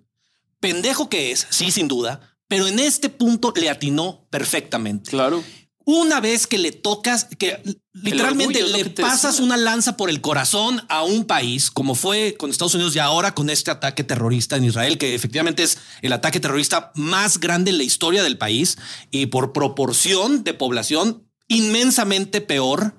pendejo 0.61 1.09
que 1.09 1.33
es, 1.33 1.47
sí, 1.51 1.71
sin 1.71 1.89
duda, 1.89 2.39
pero 2.49 2.67
en 2.67 2.79
este 2.79 3.09
punto 3.09 3.53
le 3.55 3.71
atinó 3.71 4.27
perfectamente. 4.31 5.11
Claro. 5.11 5.45
Una 5.85 6.21
vez 6.21 6.47
que 6.47 6.59
le 6.59 6.71
tocas, 6.73 7.29
que 7.39 7.63
literalmente 7.95 8.63
le 8.63 8.91
pasas 8.91 9.41
una 9.41 9.57
lanza 9.57 9.97
por 9.97 10.11
el 10.11 10.21
corazón 10.21 10.83
a 10.91 11.03
un 11.03 11.25
país, 11.25 11.71
como 11.71 11.95
fue 11.95 12.37
con 12.37 12.51
Estados 12.51 12.75
Unidos 12.75 12.95
y 12.95 12.99
ahora 12.99 13.35
con 13.35 13.49
este 13.49 13.71
ataque 13.71 14.05
terrorista 14.05 14.57
en 14.57 14.65
Israel, 14.65 14.99
que 14.99 15.15
efectivamente 15.15 15.63
es 15.63 15.79
el 16.03 16.13
ataque 16.13 16.41
terrorista 16.41 16.93
más 16.95 17.41
grande 17.41 17.71
en 17.71 17.79
la 17.79 17.85
historia 17.85 18.23
del 18.23 18.37
país 18.37 18.77
y 19.11 19.27
por 19.27 19.55
proporción 19.55 20.45
de 20.45 20.53
población 20.53 21.27
inmensamente 21.49 22.43
peor 22.43 22.95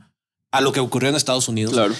a 0.49 0.61
lo 0.61 0.71
que 0.71 0.79
ocurrió 0.79 1.09
en 1.09 1.15
Estados 1.15 1.47
Unidos. 1.47 1.73
Claro. 1.73 1.95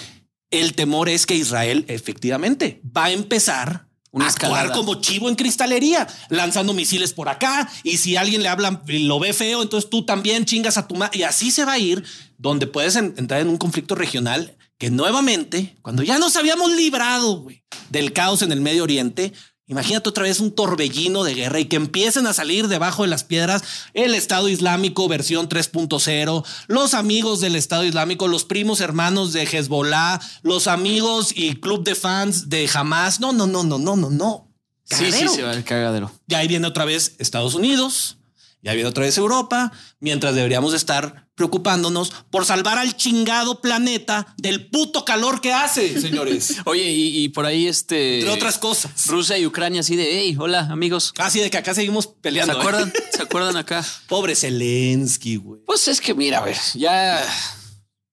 El 0.50 0.74
temor 0.74 1.08
es 1.08 1.26
que 1.26 1.36
Israel 1.36 1.84
efectivamente 1.86 2.82
va 2.84 3.04
a 3.04 3.12
empezar 3.12 3.89
una 4.12 4.26
actuar 4.26 4.72
como 4.72 4.96
chivo 4.96 5.28
en 5.28 5.36
cristalería, 5.36 6.06
lanzando 6.28 6.74
misiles 6.74 7.12
por 7.12 7.28
acá. 7.28 7.70
Y 7.84 7.98
si 7.98 8.16
alguien 8.16 8.42
le 8.42 8.48
habla 8.48 8.82
y 8.88 9.00
lo 9.00 9.18
ve 9.20 9.32
feo, 9.32 9.62
entonces 9.62 9.88
tú 9.88 10.04
también 10.04 10.44
chingas 10.44 10.76
a 10.78 10.88
tu 10.88 10.96
madre. 10.96 11.18
Y 11.18 11.22
así 11.22 11.50
se 11.50 11.64
va 11.64 11.72
a 11.72 11.78
ir, 11.78 12.04
donde 12.38 12.66
puedes 12.66 12.96
entrar 12.96 13.40
en 13.40 13.48
un 13.48 13.58
conflicto 13.58 13.94
regional 13.94 14.56
que 14.80 14.90
nuevamente, 14.90 15.76
cuando 15.82 16.02
ya 16.02 16.18
nos 16.18 16.36
habíamos 16.36 16.72
librado 16.72 17.46
del 17.90 18.14
caos 18.14 18.40
en 18.40 18.50
el 18.50 18.62
Medio 18.62 18.82
Oriente, 18.82 19.34
Imagínate 19.70 20.08
otra 20.08 20.24
vez 20.24 20.40
un 20.40 20.50
torbellino 20.50 21.22
de 21.22 21.32
guerra 21.32 21.60
y 21.60 21.66
que 21.66 21.76
empiecen 21.76 22.26
a 22.26 22.32
salir 22.32 22.66
debajo 22.66 23.04
de 23.04 23.08
las 23.08 23.22
piedras 23.22 23.62
el 23.94 24.16
Estado 24.16 24.48
Islámico 24.48 25.06
versión 25.06 25.48
3.0, 25.48 26.44
los 26.66 26.92
amigos 26.94 27.40
del 27.40 27.54
Estado 27.54 27.84
Islámico, 27.84 28.26
los 28.26 28.44
primos 28.44 28.80
hermanos 28.80 29.32
de 29.32 29.44
Hezbollah, 29.44 30.20
los 30.42 30.66
amigos 30.66 31.32
y 31.36 31.54
club 31.54 31.84
de 31.84 31.94
fans 31.94 32.48
de 32.48 32.68
Hamas. 32.74 33.20
No, 33.20 33.32
no, 33.32 33.46
no, 33.46 33.62
no, 33.62 33.78
no, 33.78 33.94
no, 33.94 34.10
no. 34.10 34.48
Sí, 34.84 35.12
sí, 35.12 35.28
se 35.28 35.44
va 35.44 35.52
el 35.52 35.62
cagadero. 35.62 36.10
Y 36.26 36.34
ahí 36.34 36.48
viene 36.48 36.66
otra 36.66 36.84
vez 36.84 37.14
Estados 37.20 37.54
Unidos, 37.54 38.18
ya 38.62 38.74
viene 38.74 38.88
otra 38.88 39.04
vez 39.04 39.16
Europa, 39.16 39.72
mientras 40.00 40.34
deberíamos 40.34 40.74
estar 40.74 41.28
preocupándonos 41.34 42.12
por 42.30 42.44
salvar 42.44 42.76
al 42.76 42.96
chingado 42.96 43.62
planeta 43.62 44.34
del 44.36 44.68
puto 44.68 45.04
calor 45.04 45.40
que 45.40 45.52
hace, 45.52 45.98
señores. 46.00 46.56
Oye, 46.66 46.90
y, 46.90 47.28
por 47.30 47.46
ahí 47.46 47.66
este... 47.66 48.20
Entre 48.20 48.30
otras 48.30 48.58
cosas. 48.58 49.06
Rusia 49.06 49.38
y 49.38 49.46
Ucrania 49.46 49.80
así 49.80 49.96
de, 49.96 50.20
hey, 50.20 50.36
hola 50.38 50.68
amigos. 50.70 51.12
Casi 51.12 51.40
de 51.40 51.50
que 51.50 51.56
acá 51.56 51.72
seguimos 51.74 52.06
peleando. 52.06 52.52
¿Se 52.52 52.58
¿eh? 52.58 52.60
acuerdan? 52.60 52.92
¿Se 53.12 53.22
acuerdan 53.22 53.56
acá? 53.56 53.84
Pobre 54.08 54.36
Zelensky, 54.36 55.36
güey. 55.36 55.62
Pues 55.64 55.88
es 55.88 56.00
que 56.00 56.14
mira, 56.14 56.38
a 56.38 56.44
ver, 56.44 56.58
ya... 56.74 57.24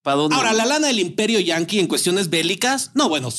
¿Para 0.01 0.15
dónde? 0.15 0.38
Ahora, 0.38 0.53
la 0.53 0.65
lana 0.65 0.88
del 0.88 0.99
imperio 0.99 1.41
yanqui 1.41 1.79
en 1.79 1.88
cuestiones 1.88 2.29
bélicas, 2.29 2.91
no, 2.93 3.10
bueno, 3.10 3.29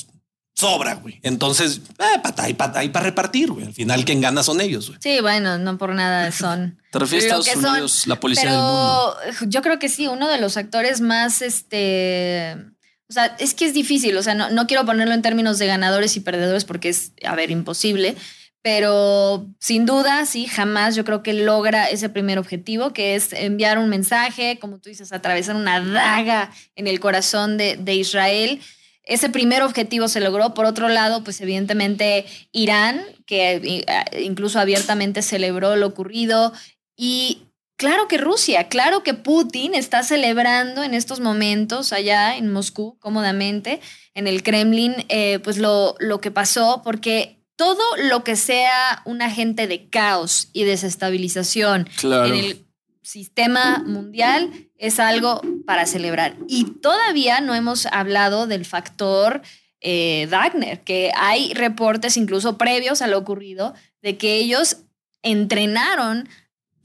sobra, 0.59 0.95
güey. 0.95 1.21
Entonces, 1.23 1.83
eh, 1.99 2.21
para 2.23 2.49
y 2.85 2.89
para 2.89 3.05
repartir, 3.05 3.53
güey. 3.53 3.65
Al 3.65 3.73
final, 3.73 4.05
quien 4.05 4.21
gana 4.21 4.43
son 4.43 4.61
ellos, 4.61 4.89
güey. 4.89 4.99
Sí, 5.01 5.21
bueno, 5.21 5.57
no 5.57 5.79
por 5.79 5.95
nada 5.95 6.33
son. 6.33 6.81
Te 6.91 6.99
refieres 6.99 7.31
a 7.33 7.39
Estados 7.39 7.65
Unidos, 7.65 8.07
la 8.07 8.19
policía 8.19 8.51
del 8.51 8.61
mundo. 8.61 9.17
Yo 9.47 9.63
creo 9.63 9.79
que 9.79 9.89
sí, 9.89 10.09
uno 10.09 10.29
de 10.29 10.41
los 10.41 10.57
actores 10.57 11.01
más, 11.01 11.43
este. 11.43 12.57
O 13.09 13.13
sea, 13.13 13.37
es 13.39 13.55
que 13.55 13.67
es 13.67 13.75
difícil. 13.75 14.17
O 14.17 14.23
sea, 14.23 14.35
no, 14.35 14.51
no 14.51 14.67
quiero 14.67 14.85
ponerlo 14.85 15.15
en 15.15 15.23
términos 15.23 15.59
de 15.59 15.67
ganadores 15.67 16.17
y 16.17 16.21
perdedores 16.21 16.65
porque 16.65 16.89
es, 16.89 17.13
a 17.25 17.37
ver, 17.37 17.53
imposible. 17.53 18.17
Pero 18.61 19.47
sin 19.61 19.87
duda, 19.87 20.27
sí, 20.27 20.47
jamás 20.47 20.97
yo 20.97 21.05
creo 21.05 21.23
que 21.23 21.33
logra 21.33 21.89
ese 21.89 22.09
primer 22.09 22.39
objetivo, 22.39 22.93
que 22.93 23.15
es 23.15 23.33
enviar 23.33 23.79
un 23.79 23.89
mensaje, 23.89 24.59
como 24.61 24.81
tú 24.81 24.91
dices, 24.91 25.13
atravesar 25.13 25.55
una 25.55 25.81
daga 25.81 26.51
en 26.75 26.89
el 26.89 26.99
corazón 26.99 27.57
de, 27.57 27.77
de 27.77 27.95
Israel 27.95 28.61
ese 29.09 29.31
primer 29.31 29.63
objetivo 29.63 30.07
se 30.07 30.21
logró. 30.21 30.55
Por 30.55 30.67
otro 30.67 30.89
lado, 30.89 31.25
pues 31.25 31.41
evidentemente 31.41 32.27
Irán, 32.53 33.03
que 33.27 33.85
eh, 33.87 34.23
incluso 34.23 34.61
abiertamente 34.61 35.23
celebró 35.23 35.75
lo 35.77 35.87
ocurrido. 35.87 36.53
Y 36.95 37.49
claro 37.77 38.07
que 38.07 38.19
Rusia, 38.19 38.69
claro 38.69 39.03
que 39.03 39.15
Putin 39.15 39.75
está 39.75 40.03
celebrando 40.03 40.85
en 40.85 40.93
estos 40.95 41.21
momentos 41.21 41.93
allá 41.93 42.37
en 42.37 42.53
Moscú, 42.53 42.99
cómodamente, 43.01 43.81
en 44.15 44.27
el 44.27 44.43
Kremlin, 44.43 44.95
eh, 45.09 45.39
pues 45.43 45.57
lo, 45.57 45.97
lo 45.99 46.21
que 46.21 46.31
pasó, 46.31 46.83
porque 46.85 47.39
todo 47.57 47.83
lo 48.11 48.25
que 48.25 48.37
sea 48.37 49.03
un 49.07 49.23
agente 49.23 49.67
de 49.67 49.89
caos 49.89 50.49
y 50.53 50.65
desestabilización 50.65 51.89
en 52.03 52.35
el 52.35 52.68
sistema 53.09 53.83
mundial 53.87 54.51
es 54.77 55.01
algo 55.01 55.41
para 55.65 55.87
celebrar. 55.87 56.37
Y 56.47 56.65
todavía 56.65 57.41
no 57.41 57.55
hemos 57.55 57.87
hablado 57.87 58.47
del 58.47 58.67
factor 58.67 59.41
eh, 59.81 60.27
Wagner, 60.31 60.85
que 60.85 61.11
hay 61.17 61.55
reportes 61.55 62.19
incluso 62.19 62.59
previos 62.59 63.01
a 63.01 63.07
lo 63.07 63.17
ocurrido 63.17 63.75
de 64.03 64.19
que 64.19 64.35
ellos 64.37 64.79
entrenaron 65.23 66.29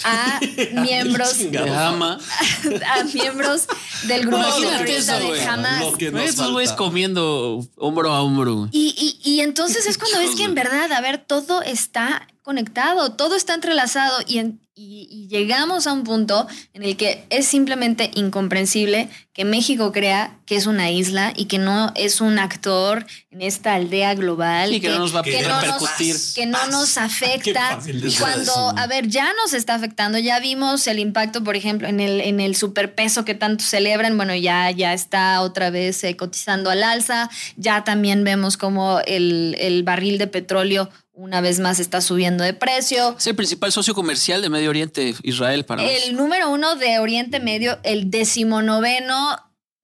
a 0.05 0.39
miembros 0.81 1.39
Hama. 1.69 2.17
a 2.87 3.03
miembros 3.03 3.67
del 4.07 4.25
grupo 4.25 4.45
terrorista 4.61 5.19
de 5.19 5.43
Hamas. 5.43 5.83
Estos 5.99 6.51
güeyes 6.53 6.71
comiendo 6.71 7.67
hombro 7.75 8.13
a 8.13 8.21
hombro. 8.21 8.69
Y, 8.71 8.95
y, 8.97 9.29
y 9.29 9.41
entonces 9.41 9.85
es 9.87 9.97
cuando 9.97 10.19
ves 10.19 10.35
que 10.37 10.43
en 10.43 10.55
verdad, 10.55 10.89
a 10.93 11.01
ver, 11.01 11.17
todo 11.17 11.61
está 11.61 12.27
conectado, 12.43 13.13
todo 13.13 13.35
está 13.35 13.53
entrelazado 13.53 14.17
y, 14.27 14.39
y, 14.75 15.27
llegamos 15.29 15.87
a 15.87 15.93
un 15.93 16.03
punto 16.03 16.45
en 16.73 16.83
el 16.83 16.97
que 16.97 17.25
es 17.29 17.45
simplemente 17.47 18.11
incomprensible 18.15 19.07
que 19.31 19.45
México 19.45 19.91
crea 19.91 20.37
que 20.45 20.57
es 20.57 20.67
una 20.67 20.91
isla 20.91 21.31
y 21.35 21.45
que 21.45 21.57
no 21.57 21.91
es 21.95 22.21
un 22.21 22.37
actor 22.39 23.05
en 23.31 23.41
esta 23.41 23.75
aldea 23.75 24.13
global. 24.13 24.73
Y 24.73 24.81
que, 24.81 24.89
no 24.89 24.99
nos 24.99 25.15
va 25.15 25.21
a 25.21 25.23
que 25.23 25.41
no 25.41 25.61
nos, 25.61 26.33
que 26.33 26.45
no 26.45 26.67
nos 26.67 26.97
afecta. 26.97 27.79
Cuando, 28.19 28.73
a 28.77 28.87
ver, 28.87 29.07
ya 29.07 29.31
nos 29.41 29.53
está 29.53 29.75
afectando, 29.75 30.17
ya 30.19 30.39
vimos 30.39 30.85
el 30.87 30.99
impacto, 30.99 31.43
por 31.43 31.55
ejemplo, 31.55 31.87
en 31.87 31.99
el, 31.99 32.19
en 32.21 32.39
el 32.39 32.55
superpeso 32.55 33.25
que 33.25 33.35
tanto 33.35 33.63
celebran, 33.63 34.17
bueno, 34.17 34.35
ya, 34.35 34.69
ya 34.71 34.93
está 34.93 35.41
otra 35.41 35.69
vez 35.69 36.03
eh, 36.03 36.17
cotizando 36.17 36.69
al 36.69 36.83
alza, 36.83 37.29
ya 37.55 37.83
también 37.83 38.23
vemos 38.23 38.57
como 38.57 38.99
el, 39.05 39.55
el 39.59 39.83
barril 39.83 40.17
de 40.17 40.27
petróleo 40.27 40.89
una 41.13 41.41
vez 41.41 41.59
más 41.59 41.79
está 41.79 42.01
subiendo 42.01 42.43
de 42.43 42.53
precio. 42.53 43.15
Es 43.17 43.27
el 43.27 43.35
principal 43.35 43.71
socio 43.71 43.93
comercial 43.93 44.41
de 44.41 44.49
Medio 44.49 44.69
Oriente, 44.69 45.15
Israel, 45.23 45.63
para 45.63 45.83
El 45.83 46.15
número 46.15 46.49
uno 46.49 46.75
de 46.75 46.99
Oriente 46.99 47.39
Medio, 47.39 47.79
el 47.83 48.09
decimonoveno 48.09 49.37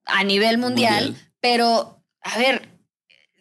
a 0.05 0.23
nivel 0.23 0.57
mundial, 0.57 1.15
pero 1.39 2.03
a 2.21 2.37
ver, 2.39 2.67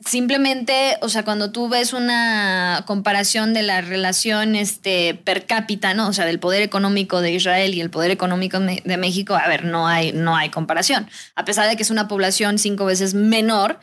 simplemente, 0.05 0.98
o 1.01 1.09
sea, 1.09 1.24
cuando 1.24 1.51
tú 1.51 1.70
ves 1.70 1.94
una 1.94 2.85
comparación 2.87 3.55
de 3.55 3.62
la 3.62 3.81
relación 3.81 4.55
este, 4.55 5.14
per 5.14 5.46
cápita, 5.46 5.94
¿no? 5.94 6.09
O 6.09 6.12
sea, 6.12 6.27
del 6.27 6.38
poder 6.38 6.61
económico 6.61 7.22
de 7.22 7.33
Israel 7.33 7.74
y 7.74 7.81
el 7.81 7.90
poder 7.90 8.11
económico 8.11 8.61
de 8.61 8.96
México, 8.98 9.35
a 9.35 9.48
ver, 9.48 9.64
no 9.64 9.88
hay, 9.88 10.12
no 10.12 10.37
hay 10.37 10.51
comparación. 10.51 11.09
A 11.35 11.46
pesar 11.46 11.68
de 11.68 11.77
que 11.77 11.83
es 11.83 11.90
una 11.90 12.07
población 12.07 12.59
cinco 12.59 12.85
veces 12.85 13.14
menor, 13.14 13.81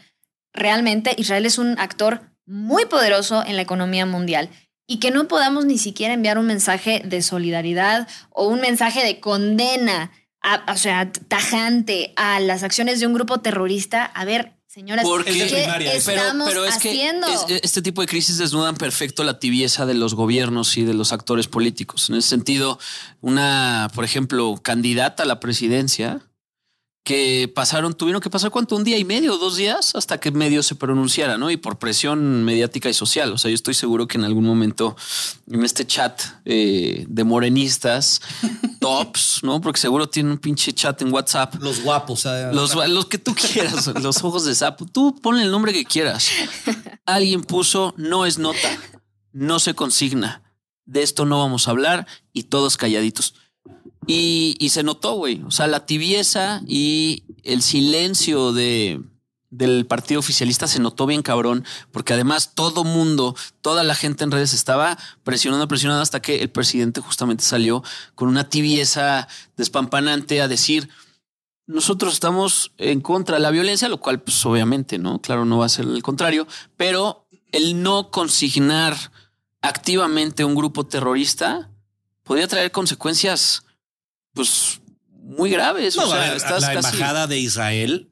realmente 0.54 1.16
Israel 1.18 1.48
es 1.48 1.58
un 1.58 1.80
actor 1.80 2.35
muy 2.46 2.86
poderoso 2.86 3.44
en 3.46 3.56
la 3.56 3.62
economía 3.62 4.06
mundial 4.06 4.50
y 4.88 5.00
que 5.00 5.12
no 5.12 5.28
podamos 5.28 5.66
ni 5.66 5.78
siquiera 5.78 6.14
enviar 6.14 6.38
un 6.38 6.46
mensaje 6.46 7.02
de 7.04 7.22
solidaridad 7.22 8.08
o 8.30 8.48
un 8.48 8.62
mensaje 8.62 9.04
de 9.04 9.20
condena, 9.20 10.12
o 10.68 10.78
sea, 10.78 11.12
tajante 11.12 12.14
a 12.16 12.40
las 12.40 12.64
acciones 12.64 13.00
de 13.00 13.08
un 13.08 13.14
grupo 13.14 13.40
terrorista. 13.40 14.06
A 14.06 14.26
ver, 14.26 14.54
señoras, 14.68 15.06
¿qué 15.26 15.96
estamos 15.96 16.48
pero, 16.48 16.66
es 16.66 16.76
haciendo? 16.76 17.28
Que 17.48 17.60
este 17.64 17.82
tipo 17.82 18.02
de 18.02 18.08
crisis 18.08 18.38
desnudan 18.38 18.76
perfecto 18.76 19.24
la 19.24 19.40
tibieza 19.40 19.88
de 19.88 19.96
los 19.96 20.14
gobiernos 20.14 20.78
y 20.78 20.84
de 20.84 20.94
los 20.94 21.14
actores 21.14 21.48
políticos. 21.48 22.10
En 22.10 22.18
ese 22.18 22.30
sentido, 22.30 22.78
una, 23.22 23.90
por 23.96 24.06
ejemplo, 24.06 24.56
candidata 24.62 25.24
a 25.24 25.26
la 25.26 25.40
presidencia 25.40 26.22
que 27.06 27.48
pasaron, 27.48 27.94
tuvieron 27.94 28.20
que 28.20 28.32
pasar 28.32 28.50
cuánto, 28.50 28.76
un 28.76 28.84
día 28.84 28.98
y 28.98 29.06
medio, 29.06 29.38
dos 29.38 29.56
días, 29.56 29.94
hasta 29.94 30.20
que 30.20 30.32
medio 30.32 30.64
se 30.64 30.74
pronunciara, 30.74 31.38
¿no? 31.38 31.52
Y 31.52 31.56
por 31.56 31.78
presión 31.78 32.44
mediática 32.44 32.90
y 32.90 32.96
social. 32.96 33.32
O 33.32 33.38
sea, 33.38 33.52
yo 33.52 33.56
estoy 33.56 33.76
seguro 33.76 34.08
que 34.08 34.18
en 34.18 34.24
algún 34.24 34.44
momento 34.44 34.98
en 35.48 35.64
este 35.64 35.86
chat 35.86 36.20
eh, 36.46 37.06
de 37.08 37.24
morenistas, 37.24 38.22
tops, 38.80 39.42
¿no? 39.44 39.62
Porque 39.62 39.80
seguro 39.80 40.10
tienen 40.10 40.32
un 40.32 40.38
pinche 40.40 40.74
chat 40.74 41.00
en 41.04 41.14
WhatsApp. 41.14 41.54
Los 41.62 41.84
guapos. 41.84 42.26
Los, 42.52 42.74
los 42.74 43.06
que 43.06 43.20
tú 43.20 43.36
quieras, 43.36 43.86
los 44.02 44.24
ojos 44.24 44.44
de 44.46 44.56
sapo. 44.56 44.88
Tú 44.88 45.16
ponle 45.22 45.44
el 45.44 45.52
nombre 45.52 45.74
que 45.74 45.86
quieras. 45.86 46.28
Alguien 47.06 47.44
puso, 47.44 47.94
no 47.98 48.26
es 48.26 48.40
nota, 48.40 48.80
no 49.32 49.60
se 49.60 49.76
consigna. 49.76 50.42
De 50.86 51.04
esto 51.04 51.26
no 51.26 51.38
vamos 51.38 51.68
a 51.68 51.72
hablar 51.72 52.08
y 52.34 52.44
todos 52.44 52.78
calladitos. 52.78 53.36
Y, 54.08 54.70
se 54.70 54.84
notó, 54.84 55.14
güey. 55.14 55.42
O 55.46 55.52
sea, 55.52 55.68
la 55.68 55.86
tibieza 55.86 56.62
y 56.68 57.24
el 57.44 57.62
silencio 57.62 58.52
de, 58.52 59.02
del 59.50 59.86
partido 59.86 60.20
oficialista 60.20 60.68
se 60.68 60.80
notó 60.80 61.06
bien 61.06 61.22
cabrón, 61.22 61.66
porque 61.92 62.14
además 62.14 62.52
todo 62.56 62.84
mundo, 62.84 63.36
toda 63.62 63.84
la 63.84 63.96
gente 63.96 64.24
en 64.24 64.32
redes 64.32 64.54
estaba 64.54 64.98
presionando, 65.24 65.68
presionando 65.68 66.02
hasta 66.02 66.22
que 66.22 66.42
el 66.42 66.50
presidente 66.50 67.02
justamente 67.02 67.44
salió 67.44 67.84
con 68.16 68.28
una 68.28 68.50
tibieza 68.50 69.28
despampanante 69.56 70.42
a 70.42 70.48
decir, 70.48 70.90
nosotros 71.68 72.14
estamos 72.14 72.72
en 72.78 73.02
contra 73.02 73.38
de 73.38 73.42
la 73.42 73.52
violencia, 73.52 73.90
lo 73.90 74.00
cual 74.00 74.22
pues 74.22 74.46
obviamente, 74.46 75.00
¿no? 75.00 75.20
Claro, 75.20 75.46
no 75.46 75.58
va 75.58 75.66
a 75.66 75.70
ser 75.70 75.86
el 75.86 76.04
contrario, 76.04 76.48
pero 76.78 77.28
el 77.52 77.82
no 77.82 78.12
consignar 78.12 78.96
activamente 79.62 80.46
un 80.46 80.54
grupo 80.54 80.86
terrorista 80.86 81.72
podría 82.24 82.48
traer 82.48 82.72
consecuencias 82.72 83.65
pues 84.36 84.80
muy 85.24 85.50
graves. 85.50 85.98
o 85.98 86.08
sea, 86.08 86.38
la 86.60 86.74
embajada 86.74 87.26
de 87.26 87.40
Israel 87.40 88.12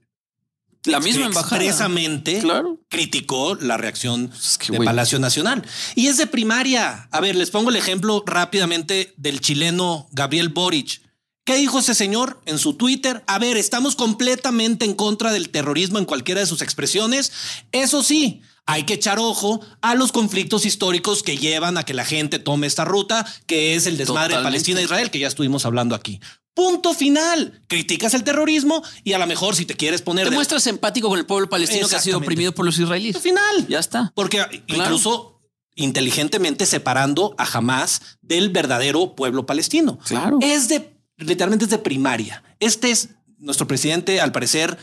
la 0.86 1.00
misma 1.00 1.26
embajada 1.26 1.64
expresamente 1.64 2.44
criticó 2.90 3.56
la 3.56 3.78
reacción 3.78 4.32
del 4.68 4.84
Palacio 4.84 5.18
Nacional. 5.18 5.66
Y 5.96 6.08
es 6.08 6.18
de 6.18 6.28
primaria. 6.28 7.08
A 7.12 7.22
ver, 7.22 7.36
les 7.36 7.52
pongo 7.52 7.70
el 7.70 7.78
ejemplo 7.78 8.24
rápidamente 8.26 9.14
del 9.18 9.40
chileno 9.40 10.08
Gabriel 10.12 10.50
Boric. 10.50 11.02
¿Qué 11.46 11.56
dijo 11.56 11.80
ese 11.80 11.94
señor 11.94 12.42
en 12.46 12.58
su 12.58 12.74
Twitter? 12.74 13.24
A 13.28 13.40
ver, 13.40 13.58
estamos 13.58 13.96
completamente 13.96 14.86
en 14.86 14.94
contra 14.94 15.32
del 15.32 15.50
terrorismo 15.50 16.00
en 16.00 16.06
cualquiera 16.06 16.42
de 16.42 16.48
sus 16.48 16.62
expresiones. 16.62 17.32
Eso 17.72 18.04
sí, 18.04 18.42
hay 18.66 18.84
que 18.84 18.94
echar 18.94 19.20
ojo 19.20 19.60
a 19.82 19.96
los 19.96 20.12
conflictos 20.12 20.66
históricos 20.66 21.22
que 21.24 21.38
llevan 21.38 21.78
a 21.78 21.84
que 21.84 21.94
la 21.94 22.06
gente 22.06 22.40
tome 22.40 22.68
esta 22.68 22.86
ruta, 22.86 23.26
que 23.46 23.76
es 23.76 23.88
el 23.88 23.98
desmadre 23.98 24.38
de 24.38 24.44
Palestina-Israel, 24.44 25.12
que 25.12 25.20
ya 25.20 25.28
estuvimos 25.28 25.66
hablando 25.66 25.96
aquí. 25.96 26.22
Punto 26.54 26.94
final. 26.94 27.62
Criticas 27.68 28.14
el 28.14 28.24
terrorismo 28.24 28.84
y 29.04 29.14
a 29.14 29.18
lo 29.18 29.28
mejor 29.28 29.56
si 29.56 29.66
te 29.66 29.76
quieres 29.76 30.02
poner... 30.02 30.26
Te 30.26 30.30
de- 30.30 30.36
muestras 30.36 30.68
empático 30.68 31.10
con 31.10 31.20
el 31.20 31.26
pueblo 31.26 31.50
palestino 31.50 31.88
que 31.88 31.96
ha 31.96 32.02
sido 32.02 32.20
oprimido 32.20 32.54
por 32.54 32.66
los 32.66 32.78
israelíes. 32.78 33.16
Punto 33.16 33.30
final. 33.30 33.68
Ya 33.68 33.80
está. 33.80 34.12
Porque 34.16 34.64
incluso 34.68 35.42
inteligentemente 35.76 36.66
separando 36.66 37.36
a 37.38 37.46
Hamas 37.46 38.18
del 38.22 38.50
verdadero 38.50 39.16
pueblo 39.16 39.46
palestino. 39.46 39.98
Claro. 40.06 40.38
Es 40.42 40.70
de, 40.70 40.96
literalmente 41.18 41.66
es 41.66 41.72
de 41.72 41.80
primaria. 41.80 42.44
Este 42.60 42.92
es 42.92 43.10
nuestro 43.40 43.68
presidente, 43.68 44.22
al 44.22 44.32
parecer, 44.32 44.78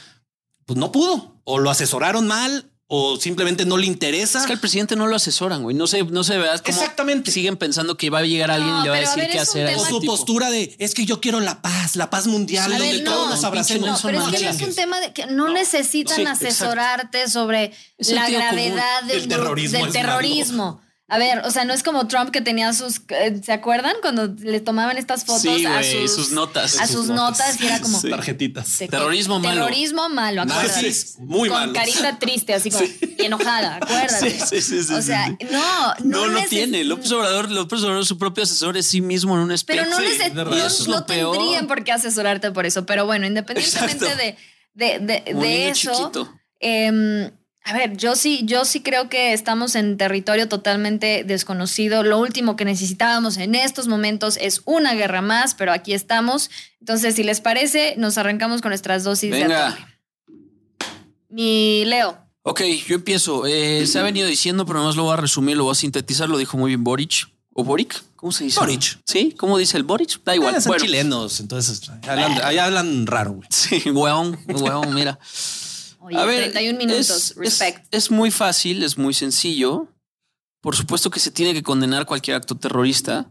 pues 0.66 0.78
no 0.78 0.90
pudo. 0.92 1.40
O 1.44 1.58
lo 1.58 1.70
asesoraron 1.70 2.26
mal 2.26 2.69
o 2.92 3.16
simplemente 3.20 3.64
no 3.64 3.76
le 3.76 3.86
interesa. 3.86 4.40
Es 4.40 4.46
que 4.46 4.52
al 4.52 4.58
presidente 4.58 4.96
no 4.96 5.06
lo 5.06 5.14
asesoran, 5.14 5.62
güey. 5.62 5.76
No 5.76 5.86
sé, 5.86 6.02
no 6.02 6.24
sé, 6.24 6.38
¿verdad? 6.38 6.60
Cómo 6.64 6.76
Exactamente. 6.76 7.30
Siguen 7.30 7.56
pensando 7.56 7.96
que 7.96 8.10
va 8.10 8.18
a 8.18 8.22
llegar 8.22 8.50
alguien 8.50 8.68
No, 8.74 8.80
y 8.80 8.82
le 8.82 8.90
va 8.90 8.96
a 8.96 8.98
a 8.98 9.00
decir 9.02 9.18
ver, 9.22 9.30
qué 9.30 9.38
hacer 9.38 9.66
a 9.68 9.70
tema- 9.70 9.82
o 9.82 9.86
su 9.86 10.00
tipo. 10.00 10.12
postura 10.16 10.50
de 10.50 10.74
es 10.78 10.94
que 10.94 11.06
yo 11.06 11.20
quiero 11.20 11.38
la 11.38 11.62
paz, 11.62 11.94
la 11.94 12.10
paz 12.10 12.26
mundial, 12.26 12.72
A 12.72 12.78
donde 12.78 12.98
todos 13.00 13.28
no, 13.28 13.34
nos 13.36 13.44
abracemos. 13.44 13.88
No, 13.88 13.96
pero 14.02 14.18
es 14.20 14.36
que 14.36 14.44
no 14.44 14.50
es 14.50 14.60
un 14.62 14.74
tema 14.74 15.00
de 15.00 15.12
que 15.12 15.26
no, 15.26 15.48
necesitan 15.52 16.16
Sí, 16.16 16.22
exacto. 16.22 16.46
asesorarte 16.48 17.28
sobre 17.30 17.72
la 17.98 18.24
común. 18.24 18.38
gravedad 18.40 19.02
del, 19.04 19.18
El 19.22 19.28
terrorismo 19.28 19.78
del 19.78 19.86
es 19.86 19.92
terrorismo. 19.92 20.82
A 21.10 21.18
ver, 21.18 21.40
o 21.44 21.50
sea, 21.50 21.64
no 21.64 21.74
es 21.74 21.82
como 21.82 22.06
Trump 22.06 22.30
que 22.30 22.40
tenía 22.40 22.72
sus, 22.72 23.00
eh, 23.08 23.40
¿se 23.44 23.52
acuerdan 23.52 23.94
cuando 24.00 24.28
le 24.28 24.60
tomaban 24.60 24.96
estas 24.96 25.24
fotos 25.24 25.42
Sí, 25.42 25.66
a 25.66 25.74
güey, 25.78 26.06
sus, 26.06 26.14
sus 26.14 26.30
notas. 26.32 26.78
a 26.78 26.86
Sus 26.86 26.96
sus 26.96 27.06
notas. 27.08 27.38
notas 27.56 27.60
y 27.60 27.66
era 27.66 27.80
como 27.80 28.00
Sí. 28.00 28.08
Tarjetitas. 28.10 28.78
Terrorismo 28.88 29.40
malo. 29.40 29.54
Terrorismo 29.66 30.08
malo, 30.08 30.42
acuérdate. 30.42 30.68
Nazis, 30.68 31.16
muy 31.18 31.48
Con 31.48 31.58
malos. 31.58 31.74
carita 31.74 32.18
triste, 32.20 32.54
así 32.54 32.70
como 32.70 32.84
y 32.84 33.24
enojada, 33.24 33.76
acuérdate. 33.82 34.30
Sí, 34.30 34.38
sí, 34.48 34.62
sí, 34.62 34.82
sí, 34.84 34.94
o 34.94 35.02
sea, 35.02 35.26
sí, 35.26 35.36
no, 35.50 35.58
No, 35.60 35.94
no, 36.04 36.26
no 36.28 36.38
neces- 36.40 36.48
tiene. 36.48 36.84
López 36.84 37.10
Obrador, 37.10 37.50
López 37.50 37.82
Obrador, 37.82 38.06
su 38.06 38.16
propio 38.16 38.44
asesor 38.44 38.76
es 38.76 38.86
sí 38.86 39.00
mismo 39.00 39.34
en 39.34 39.40
un 39.40 39.50
espejo. 39.52 39.80
Pero 39.82 39.90
no, 39.90 39.96
verdad, 40.34 40.44
no- 40.60 40.66
es 40.66 40.86
lo 40.86 41.02
tendrían 41.04 41.66
por 41.66 41.82
qué 41.82 41.90
asesorarte 41.92 42.52
por 42.52 42.66
eso. 42.66 42.86
Pero 42.86 43.04
bueno, 43.06 43.26
independientemente 43.26 44.04
Exacto. 44.06 44.16
de, 44.74 44.98
de, 44.98 44.98
de, 45.24 45.34
de 45.34 45.68
eso, 45.70 45.92
chiquito. 45.92 46.32
A 47.64 47.72
ver, 47.74 47.96
yo 47.96 48.16
sí, 48.16 48.40
yo 48.44 48.64
sí 48.64 48.80
creo 48.82 49.08
que 49.08 49.32
estamos 49.32 49.74
en 49.74 49.96
territorio 49.96 50.48
totalmente 50.48 51.24
desconocido. 51.24 52.02
Lo 52.02 52.18
último 52.18 52.56
que 52.56 52.64
necesitábamos 52.64 53.36
en 53.36 53.54
estos 53.54 53.86
momentos 53.88 54.38
es 54.40 54.62
una 54.64 54.94
guerra 54.94 55.20
más, 55.22 55.54
pero 55.54 55.72
aquí 55.72 55.92
estamos. 55.92 56.50
Entonces, 56.80 57.14
si 57.14 57.22
les 57.22 57.40
parece, 57.40 57.94
nos 57.98 58.18
arrancamos 58.18 58.62
con 58.62 58.70
nuestras 58.70 59.04
dosis 59.04 59.30
de 59.30 59.42
Venga. 59.42 59.68
atole. 59.68 59.86
Mi 61.28 61.84
Leo. 61.84 62.18
Ok, 62.42 62.62
yo 62.88 62.94
empiezo. 62.96 63.46
Eh, 63.46 63.86
se 63.86 63.98
ha 63.98 64.02
venido 64.02 64.26
diciendo, 64.26 64.64
pero 64.66 64.78
nomás 64.80 64.96
lo 64.96 65.04
voy 65.04 65.12
a 65.12 65.16
resumir, 65.16 65.56
lo 65.56 65.64
voy 65.64 65.72
a 65.72 65.74
sintetizar. 65.74 66.28
Lo 66.28 66.38
dijo 66.38 66.56
muy 66.56 66.70
bien 66.70 66.82
Boric. 66.82 67.28
¿O 67.52 67.62
Boric? 67.64 68.02
¿Cómo 68.16 68.32
se 68.32 68.44
dice? 68.44 68.58
Boric. 68.58 68.98
¿Sí? 69.04 69.34
¿Cómo 69.36 69.58
dice 69.58 69.76
el 69.76 69.82
Boric? 69.82 70.22
Da 70.24 70.34
igual. 70.34 70.54
Ah, 70.56 70.60
son 70.60 70.70
Bueno. 70.70 70.84
chilenos, 70.84 71.40
entonces 71.40 71.82
hablan, 72.08 72.40
ahí 72.42 72.58
hablan 72.58 73.06
raro, 73.06 73.32
güey. 73.32 73.48
Sí, 73.50 73.90
weón, 73.90 74.38
weón, 74.48 74.94
mira. 74.94 75.18
Oye, 76.00 76.16
A 76.18 76.24
ver, 76.24 76.50
31 76.50 76.78
minutos. 76.78 77.10
es- 77.10 77.34
Respect. 77.36 77.86
Es, 77.90 78.04
es 78.04 78.10
muy 78.10 78.30
fácil, 78.30 78.82
es 78.82 78.96
muy 78.98 79.14
sencillo. 79.14 79.88
Por 80.60 80.76
supuesto 80.76 81.10
que 81.10 81.20
se 81.20 81.30
tiene 81.30 81.52
que 81.54 81.62
condenar 81.62 82.06
cualquier 82.06 82.36
acto 82.36 82.54
terrorista, 82.56 83.30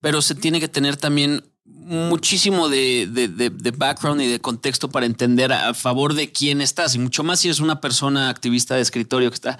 pero 0.00 0.22
se 0.22 0.34
tiene 0.34 0.60
que 0.60 0.68
tener 0.68 0.96
también 0.96 1.44
muchísimo 1.64 2.68
de, 2.68 3.06
de- 3.10 3.28
de- 3.28 3.50
de 3.50 3.70
background 3.70 4.20
y 4.22 4.26
de 4.28 4.40
contexto 4.40 4.90
para 4.90 5.06
entender 5.06 5.52
a, 5.52 5.70
a 5.70 5.74
favor 5.74 6.14
de 6.14 6.30
quién 6.32 6.60
estás. 6.60 6.94
Y 6.94 6.98
mucho 6.98 7.22
más 7.24 7.40
si 7.40 7.48
eres 7.48 7.60
una 7.60 7.80
persona 7.80 8.28
activista 8.28 8.74
de 8.76 8.82
escritorio 8.82 9.30
que 9.30 9.34
está 9.34 9.58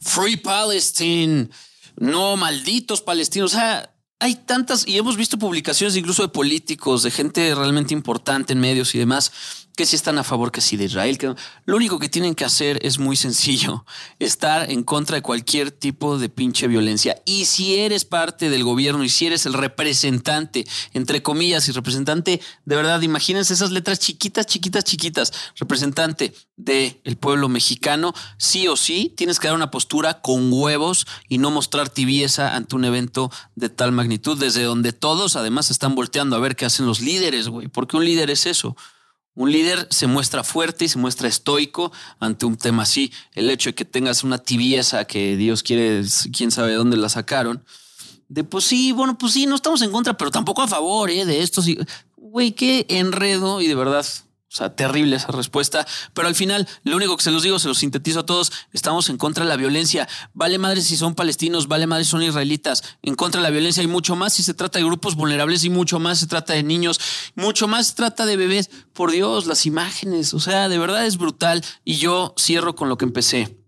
Free 0.00 0.36
Palestine, 0.36 1.48
no 1.96 2.36
malditos 2.36 3.00
palestinos. 3.02 3.52
O 3.54 3.56
sea, 3.56 3.94
hay 4.20 4.34
tantas, 4.34 4.86
y 4.86 4.96
hemos 4.98 5.16
visto 5.16 5.38
publicaciones 5.38 5.96
incluso 5.96 6.22
de 6.22 6.28
políticos, 6.28 7.02
de 7.02 7.10
gente 7.10 7.54
realmente 7.54 7.94
importante 7.94 8.52
en 8.52 8.60
medios 8.60 8.94
y 8.94 8.98
demás, 8.98 9.32
que 9.78 9.86
sí 9.86 9.94
están 9.94 10.18
a 10.18 10.24
favor 10.24 10.50
que 10.50 10.60
sí 10.60 10.76
de 10.76 10.86
Israel. 10.86 11.18
Que. 11.18 11.32
Lo 11.64 11.76
único 11.76 12.00
que 12.00 12.08
tienen 12.08 12.34
que 12.34 12.44
hacer 12.44 12.80
es 12.82 12.98
muy 12.98 13.14
sencillo, 13.14 13.86
estar 14.18 14.68
en 14.72 14.82
contra 14.82 15.14
de 15.14 15.22
cualquier 15.22 15.70
tipo 15.70 16.18
de 16.18 16.28
pinche 16.28 16.66
violencia. 16.66 17.22
Y 17.24 17.44
si 17.44 17.76
eres 17.76 18.04
parte 18.04 18.50
del 18.50 18.64
gobierno 18.64 19.04
y 19.04 19.08
si 19.08 19.26
eres 19.26 19.46
el 19.46 19.52
representante, 19.52 20.66
entre 20.94 21.22
comillas, 21.22 21.68
y 21.68 21.72
representante, 21.72 22.40
de 22.64 22.76
verdad, 22.76 23.00
imagínense 23.02 23.54
esas 23.54 23.70
letras 23.70 24.00
chiquitas, 24.00 24.46
chiquitas, 24.46 24.82
chiquitas, 24.82 25.32
representante 25.54 26.34
del 26.56 27.16
pueblo 27.20 27.48
mexicano, 27.48 28.14
sí 28.36 28.66
o 28.66 28.76
sí 28.76 29.14
tienes 29.16 29.38
que 29.38 29.46
dar 29.46 29.54
una 29.54 29.70
postura 29.70 30.20
con 30.22 30.52
huevos 30.52 31.06
y 31.28 31.38
no 31.38 31.52
mostrar 31.52 31.88
tibieza 31.88 32.56
ante 32.56 32.74
un 32.74 32.84
evento 32.84 33.30
de 33.54 33.68
tal 33.68 33.92
magnitud, 33.92 34.36
desde 34.36 34.64
donde 34.64 34.92
todos 34.92 35.36
además 35.36 35.70
están 35.70 35.94
volteando 35.94 36.34
a 36.34 36.40
ver 36.40 36.56
qué 36.56 36.64
hacen 36.64 36.86
los 36.86 37.00
líderes, 37.00 37.46
güey, 37.46 37.68
porque 37.68 37.96
un 37.96 38.04
líder 38.04 38.28
es 38.30 38.44
eso. 38.46 38.76
Un 39.38 39.52
líder 39.52 39.86
se 39.92 40.08
muestra 40.08 40.42
fuerte 40.42 40.84
y 40.84 40.88
se 40.88 40.98
muestra 40.98 41.28
estoico 41.28 41.92
ante 42.18 42.44
un 42.44 42.56
tema 42.56 42.82
así. 42.82 43.12
El 43.36 43.48
hecho 43.50 43.70
de 43.70 43.74
que 43.76 43.84
tengas 43.84 44.24
una 44.24 44.38
tibieza 44.38 45.04
que 45.04 45.36
Dios 45.36 45.62
quiere, 45.62 46.02
quién 46.36 46.50
sabe 46.50 46.74
dónde 46.74 46.96
la 46.96 47.08
sacaron. 47.08 47.62
De 48.28 48.42
pues 48.42 48.64
sí, 48.64 48.90
bueno, 48.90 49.16
pues 49.16 49.34
sí, 49.34 49.46
no 49.46 49.54
estamos 49.54 49.80
en 49.82 49.92
contra, 49.92 50.16
pero 50.16 50.32
tampoco 50.32 50.62
a 50.62 50.66
favor 50.66 51.08
¿eh? 51.08 51.24
de 51.24 51.40
esto. 51.40 51.62
Güey, 52.16 52.50
qué 52.50 52.84
enredo 52.88 53.60
y 53.60 53.68
de 53.68 53.76
verdad, 53.76 54.04
o 54.50 54.56
sea, 54.56 54.74
terrible 54.74 55.16
esa 55.16 55.30
respuesta. 55.30 55.86
Pero 56.14 56.26
al 56.26 56.34
final, 56.34 56.66
lo 56.82 56.96
único 56.96 57.16
que 57.16 57.22
se 57.22 57.30
los 57.30 57.42
digo, 57.42 57.58
se 57.58 57.68
los 57.68 57.78
sintetizo 57.78 58.20
a 58.20 58.26
todos, 58.26 58.50
estamos 58.72 59.10
en 59.10 59.18
contra 59.18 59.44
de 59.44 59.50
la 59.50 59.56
violencia. 59.56 60.08
Vale 60.32 60.58
madre 60.58 60.80
si 60.80 60.96
son 60.96 61.14
palestinos, 61.14 61.68
vale 61.68 61.86
madre 61.86 62.04
si 62.04 62.10
son 62.10 62.22
israelitas. 62.22 62.82
En 63.02 63.14
contra 63.14 63.40
de 63.40 63.46
la 63.46 63.50
violencia 63.50 63.82
y 63.82 63.86
mucho 63.86 64.16
más 64.16 64.32
si 64.32 64.42
se 64.42 64.54
trata 64.54 64.78
de 64.78 64.86
grupos 64.86 65.16
vulnerables 65.16 65.64
y 65.64 65.70
mucho 65.70 65.98
más 65.98 66.20
se 66.20 66.26
trata 66.26 66.54
de 66.54 66.62
niños, 66.62 66.98
mucho 67.34 67.68
más 67.68 67.88
se 67.88 67.94
trata 67.94 68.24
de 68.24 68.36
bebés. 68.36 68.70
Por 68.94 69.10
Dios, 69.10 69.46
las 69.46 69.66
imágenes, 69.66 70.32
o 70.32 70.40
sea, 70.40 70.70
de 70.70 70.78
verdad 70.78 71.04
es 71.04 71.18
brutal. 71.18 71.62
Y 71.84 71.96
yo 71.96 72.34
cierro 72.38 72.74
con 72.74 72.88
lo 72.88 72.96
que 72.96 73.04
empecé. 73.04 73.58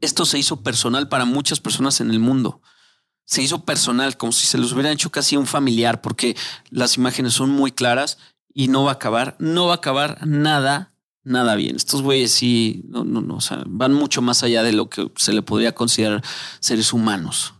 Esto 0.00 0.24
se 0.24 0.38
hizo 0.38 0.62
personal 0.62 1.08
para 1.08 1.26
muchas 1.26 1.60
personas 1.60 2.00
en 2.00 2.10
el 2.10 2.20
mundo 2.20 2.62
se 3.28 3.42
hizo 3.42 3.64
personal, 3.64 4.16
como 4.16 4.30
si 4.30 4.46
se 4.46 4.56
los 4.56 4.72
hubieran 4.72 4.92
hecho 4.92 5.10
casi 5.10 5.34
a 5.34 5.40
un 5.40 5.48
familiar, 5.48 6.00
porque 6.00 6.36
las 6.70 6.96
imágenes 6.96 7.32
son 7.32 7.50
muy 7.50 7.72
claras 7.72 8.18
y 8.58 8.68
no 8.68 8.84
va 8.84 8.92
a 8.92 8.94
acabar, 8.94 9.36
no 9.38 9.66
va 9.66 9.74
a 9.74 9.76
acabar 9.76 10.26
nada, 10.26 10.94
nada 11.24 11.56
bien. 11.56 11.76
Estos 11.76 12.00
güeyes 12.00 12.32
sí, 12.32 12.84
no, 12.88 13.04
no, 13.04 13.20
no, 13.20 13.38
van 13.66 13.92
mucho 13.92 14.22
más 14.22 14.42
allá 14.42 14.62
de 14.62 14.72
lo 14.72 14.88
que 14.88 15.12
se 15.16 15.34
le 15.34 15.42
podría 15.42 15.74
considerar 15.74 16.24
seres 16.58 16.94
humanos. 16.94 17.52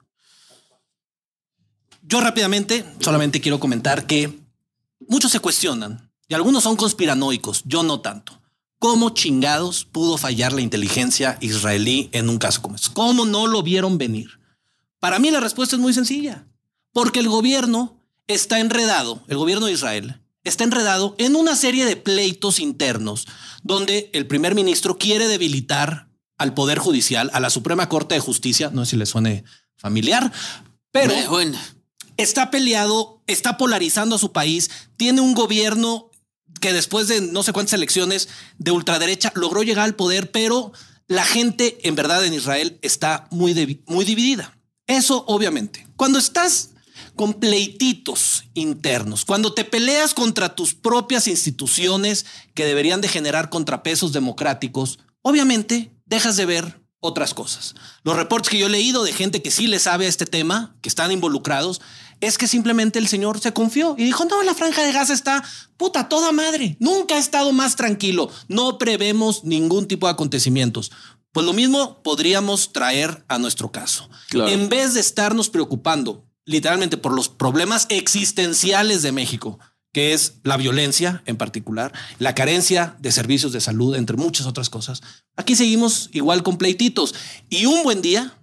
Yo 2.01 2.23
rápidamente 2.23 2.87
solamente 2.99 3.43
quiero 3.43 3.61
comentar 3.61 4.07
que 4.07 4.41
muchos 5.07 5.31
se 5.31 5.41
cuestionan 5.41 6.11
y 6.29 6.35
algunos 6.35 6.63
son 6.63 6.77
conspiranoicos, 6.77 7.63
yo 7.67 7.83
no 7.83 8.01
tanto. 8.01 8.41
¿Cómo 8.79 9.11
chingados 9.11 9.85
pudo 9.85 10.17
fallar 10.17 10.55
la 10.55 10.63
inteligencia 10.63 11.37
israelí 11.43 12.09
en 12.13 12.31
un 12.31 12.39
caso 12.39 12.63
como 12.63 12.77
este? 12.77 12.95
¿Cómo 12.95 13.27
no 13.27 13.47
lo 13.47 13.63
vieron 13.63 13.99
venir? 13.99 14.41
Para 14.99 15.19
mí 15.19 15.31
la 15.31 15.41
respuesta 15.41 15.77
es 15.77 15.83
muy 15.83 15.93
sencilla, 15.93 16.47
porque 16.95 17.21
el 17.21 17.29
gobierno 17.29 18.01
está 18.29 18.61
enredado, 18.61 19.23
el 19.29 19.37
gobierno 19.37 19.67
de 19.67 19.73
Israel 19.73 20.23
está 20.49 20.65
enredado 20.65 21.15
en 21.19 21.37
una 21.37 21.57
serie 21.57 21.85
de 21.85 21.97
pleitos 21.97 22.61
internos 22.61 23.27
donde 23.63 24.11
el 24.13 24.27
primer 24.27 24.55
ministro 24.55 24.99
quiere 24.99 25.29
debilitar 25.29 26.09
al 26.39 26.55
Poder 26.55 26.79
Judicial, 26.79 27.31
a 27.33 27.41
la 27.41 27.51
Suprema 27.51 27.89
Corte 27.89 28.15
de 28.15 28.21
Justicia, 28.21 28.71
no 28.73 28.85
sé 28.85 28.93
si 28.93 28.97
le 28.97 29.07
suene 29.07 29.45
familiar, 29.77 30.33
pero 30.93 31.15
bueno, 31.31 31.59
está 32.17 32.51
peleado, 32.51 33.23
está 33.27 33.57
polarizando 33.57 34.17
a 34.17 34.19
su 34.19 34.33
país, 34.33 34.71
tiene 34.97 35.21
un 35.21 35.35
gobierno 35.35 36.11
que 36.61 36.73
después 36.73 37.09
de 37.09 37.21
no 37.21 37.43
sé 37.43 37.53
cuántas 37.53 37.75
elecciones 37.75 38.29
de 38.59 38.71
ultraderecha 38.71 39.33
logró 39.35 39.63
llegar 39.63 39.85
al 39.85 39.97
poder, 39.97 40.31
pero 40.31 40.73
la 41.09 41.25
gente 41.25 41.79
en 41.83 41.95
verdad 41.95 42.25
en 42.25 42.35
Israel 42.35 42.79
está 42.83 43.29
muy, 43.31 43.83
muy 43.87 44.05
dividida. 44.05 44.59
Eso 44.87 45.25
obviamente. 45.27 45.87
Cuando 45.97 46.19
estás 46.19 46.71
con 47.16 47.35
pleititos 47.35 48.44
internos, 48.55 49.24
cuando 49.24 49.55
te 49.55 49.64
peleas 49.64 50.14
contra 50.14 50.55
tus 50.55 50.74
propias 50.74 51.26
instituciones 51.26 52.26
que 52.55 52.66
deberían 52.66 53.00
de 53.00 53.09
generar 53.09 53.48
contrapesos 53.48 54.12
democráticos, 54.12 54.98
obviamente 55.22 55.90
dejas 56.05 56.37
de 56.37 56.46
ver 56.46 56.81
otras 57.00 57.35
cosas. 57.35 57.74
Los 58.05 58.16
reportes 58.16 58.50
que 58.50 58.59
yo 58.59 58.66
he 58.66 58.70
leído 58.70 59.02
de 59.02 59.12
gente 59.12 59.42
que 59.42 59.50
sí 59.50 59.66
le 59.66 59.79
sabe 59.79 60.07
a 60.07 60.09
este 60.09 60.26
tema, 60.26 60.76
que 60.83 60.88
están 60.88 61.11
involucrados, 61.11 61.81
es 62.20 62.38
que 62.38 62.46
simplemente 62.46 62.98
el 62.98 63.09
señor 63.09 63.40
se 63.40 63.52
confió 63.52 63.94
y 63.98 64.05
dijo, 64.05 64.24
no, 64.24 64.42
la 64.42 64.55
franja 64.55 64.83
de 64.83 64.92
gas 64.92 65.11
está 65.11 65.42
puta 65.76 66.09
toda 66.09 66.33
madre, 66.33 66.76
nunca 66.81 67.16
ha 67.16 67.18
estado 67.18 67.52
más 67.52 67.76
tranquilo, 67.76 68.31
no 68.48 68.79
prevemos 68.79 69.44
ningún 69.44 69.87
tipo 69.87 70.07
de 70.07 70.12
acontecimientos. 70.12 70.92
Pues 71.33 71.44
lo 71.44 71.52
mismo 71.52 72.02
podríamos 72.02 72.72
traer 72.72 73.24
a 73.29 73.38
nuestro 73.38 73.70
caso. 73.70 74.09
Claro. 74.31 74.50
En 74.50 74.70
vez 74.70 74.94
de 74.94 75.00
estarnos 75.00 75.50
preocupando 75.50 76.26
literalmente 76.47 76.97
por 76.97 77.13
los 77.13 77.29
problemas 77.29 77.87
existenciales 77.91 79.03
de 79.03 79.13
México, 79.13 79.59
que 79.93 80.15
es 80.15 80.35
la 80.43 80.57
violencia 80.57 81.23
en 81.27 81.37
particular, 81.37 81.93
la 82.19 82.35
carencia 82.35 82.97
de 83.01 83.13
servicios 83.13 83.53
de 83.53 83.61
salud, 83.61 83.95
entre 83.95 84.17
muchas 84.17 84.47
otras 84.47 84.71
cosas. 84.71 85.03
Aquí 85.37 85.57
seguimos 85.57 86.09
igual 86.13 86.43
con 86.43 86.57
pleititos. 86.57 87.15
Y 87.51 87.67
un 87.67 87.83
buen 87.83 88.01
día, 88.01 88.39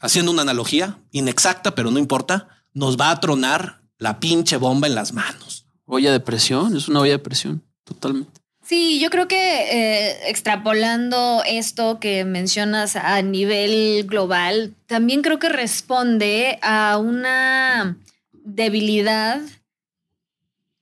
haciendo 0.00 0.32
una 0.32 0.42
analogía 0.42 0.98
inexacta, 1.10 1.74
pero 1.74 1.90
no 1.90 1.98
importa, 1.98 2.48
nos 2.72 2.96
va 2.96 3.10
a 3.10 3.20
tronar 3.20 3.82
la 3.98 4.18
pinche 4.18 4.56
bomba 4.56 4.88
en 4.88 4.94
las 4.94 5.12
manos. 5.12 5.66
olla 5.86 6.10
de 6.10 6.20
presión, 6.20 6.76
es 6.76 6.88
una 6.88 7.00
olla 7.00 7.12
de 7.12 7.18
presión, 7.18 7.62
totalmente. 7.84 8.41
Sí, 8.62 9.00
yo 9.00 9.10
creo 9.10 9.26
que 9.26 9.36
eh, 9.36 10.30
extrapolando 10.30 11.42
esto 11.44 11.98
que 11.98 12.24
mencionas 12.24 12.94
a 12.94 13.20
nivel 13.20 14.04
global, 14.06 14.74
también 14.86 15.22
creo 15.22 15.40
que 15.40 15.48
responde 15.48 16.58
a 16.62 16.96
una 16.98 17.96
debilidad 18.32 19.40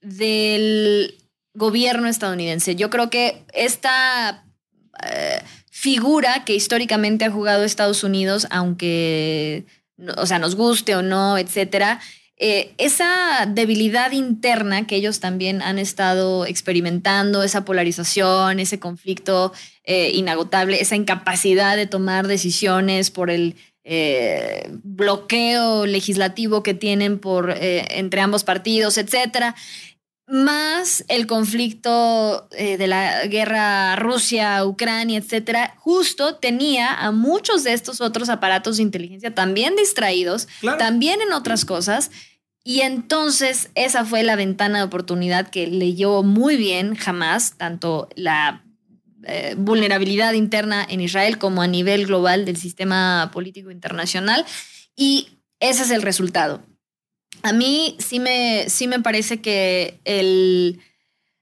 del 0.01 1.15
gobierno 1.55 2.07
estadounidense. 2.07 2.75
Yo 2.75 2.91
creo 2.91 3.09
que 3.09 3.43
esta 3.51 4.45
eh, 5.03 5.41
figura 5.71 6.45
que 6.45 6.53
históricamente 6.53 7.25
ha 7.25 7.31
jugado 7.31 7.63
Estados 7.63 8.03
Unidos, 8.03 8.45
aunque, 8.51 9.65
o 10.17 10.27
sea, 10.27 10.37
nos 10.37 10.55
guste 10.55 10.95
o 10.95 11.01
no, 11.01 11.39
etcétera, 11.39 11.99
eh, 12.43 12.73
esa 12.79 13.45
debilidad 13.47 14.13
interna 14.13 14.87
que 14.87 14.95
ellos 14.95 15.19
también 15.19 15.61
han 15.61 15.77
estado 15.77 16.47
experimentando, 16.47 17.43
esa 17.43 17.65
polarización, 17.65 18.59
ese 18.59 18.79
conflicto 18.79 19.53
eh, 19.83 20.09
inagotable, 20.15 20.81
esa 20.81 20.95
incapacidad 20.95 21.77
de 21.77 21.85
tomar 21.85 22.25
decisiones 22.25 23.11
por 23.11 23.29
el 23.29 23.57
eh, 23.83 24.71
bloqueo 24.81 25.85
legislativo 25.85 26.63
que 26.63 26.73
tienen 26.73 27.19
por, 27.19 27.53
entre 27.59 28.21
ambos 28.21 28.43
partidos, 28.43 28.97
etcétera 28.97 29.53
más 30.27 31.03
el 31.09 31.27
conflicto 31.27 32.47
de 32.51 32.87
la 32.87 33.25
guerra 33.25 33.97
Rusia-Ucrania, 33.97 35.17
etcétera, 35.19 35.75
justo 35.77 36.35
tenía 36.35 36.93
a 36.93 37.11
muchos 37.11 37.65
de 37.65 37.73
estos 37.73 37.99
otros 37.99 38.29
aparatos 38.29 38.77
de 38.77 38.83
inteligencia 38.83 39.35
también 39.35 39.75
distraídos, 39.75 40.47
también 40.77 41.19
en 41.21 41.33
otras 41.33 41.65
cosas, 41.65 42.11
y 42.63 42.81
entonces 42.81 43.69
esa 43.73 44.05
fue 44.05 44.23
la 44.23 44.35
ventana 44.35 44.79
de 44.79 44.83
oportunidad 44.85 45.49
que 45.49 45.65
leyó 45.67 46.21
muy 46.21 46.57
bien 46.57 46.95
jamás, 46.95 47.57
tanto 47.57 48.07
la 48.15 48.63
eh, 49.23 49.55
vulnerabilidad 49.57 50.33
interna 50.33 50.85
en 50.87 51.01
Israel 51.01 51.39
como 51.39 51.63
a 51.63 51.67
nivel 51.67 52.05
global 52.05 52.45
del 52.45 52.57
sistema 52.57 53.31
político 53.33 53.71
internacional. 53.71 54.45
Y 54.95 55.39
ese 55.59 55.83
es 55.83 55.91
el 55.91 56.03
resultado. 56.03 56.63
A 57.41 57.51
mí 57.51 57.95
sí 57.99 58.19
me, 58.19 58.69
sí 58.69 58.87
me 58.87 58.99
parece 58.99 59.41
que 59.41 59.99
el, 60.05 60.81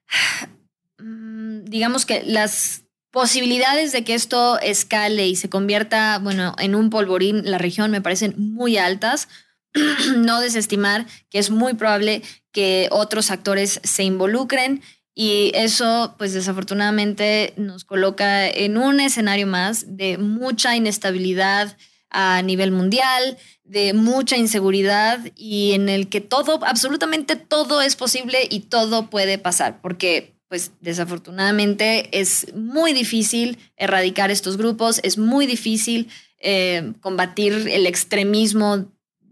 mm, 0.99 1.65
digamos 1.65 2.05
que 2.05 2.23
las 2.23 2.83
posibilidades 3.11 3.91
de 3.91 4.05
que 4.05 4.13
esto 4.13 4.57
escale 4.59 5.27
y 5.27 5.35
se 5.35 5.49
convierta, 5.49 6.19
bueno, 6.19 6.55
en 6.59 6.75
un 6.75 6.89
polvorín 6.89 7.41
la 7.43 7.57
región 7.57 7.91
me 7.91 8.01
parecen 8.01 8.35
muy 8.37 8.77
altas 8.77 9.27
no 10.17 10.41
desestimar 10.41 11.05
que 11.29 11.39
es 11.39 11.49
muy 11.49 11.73
probable 11.73 12.21
que 12.51 12.87
otros 12.91 13.31
actores 13.31 13.79
se 13.83 14.03
involucren 14.03 14.81
y 15.13 15.51
eso 15.53 16.15
pues 16.17 16.33
desafortunadamente 16.33 17.53
nos 17.57 17.83
coloca 17.83 18.47
en 18.47 18.77
un 18.77 18.99
escenario 18.99 19.47
más 19.47 19.97
de 19.97 20.17
mucha 20.17 20.75
inestabilidad 20.75 21.77
a 22.09 22.41
nivel 22.41 22.71
mundial, 22.71 23.37
de 23.63 23.93
mucha 23.93 24.37
inseguridad 24.37 25.19
y 25.35 25.73
en 25.73 25.89
el 25.89 26.09
que 26.09 26.21
todo, 26.21 26.59
absolutamente 26.65 27.35
todo 27.35 27.81
es 27.81 27.95
posible 27.95 28.47
y 28.49 28.61
todo 28.61 29.09
puede 29.09 29.37
pasar, 29.37 29.81
porque 29.81 30.33
pues 30.47 30.71
desafortunadamente 30.81 32.19
es 32.19 32.53
muy 32.55 32.93
difícil 32.93 33.59
erradicar 33.77 34.31
estos 34.31 34.57
grupos, 34.57 34.99
es 35.03 35.19
muy 35.19 35.45
difícil 35.45 36.09
eh, 36.39 36.93
combatir 37.01 37.67
el 37.69 37.85
extremismo 37.85 38.87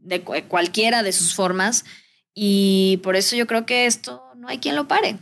de 0.08 0.22
cualquiera 0.22 1.04
de 1.04 1.12
sus 1.12 1.36
formas. 1.36 1.86
Y 2.34 2.98
por 3.04 3.16
eso 3.16 3.36
yo 3.36 3.48
creo 3.48 3.66
que 3.66 3.86
esto 3.86 4.22
no 4.36 4.48
hay 4.48 4.60
quien 4.60 4.76
lo 4.76 4.88
pare. 4.88 5.18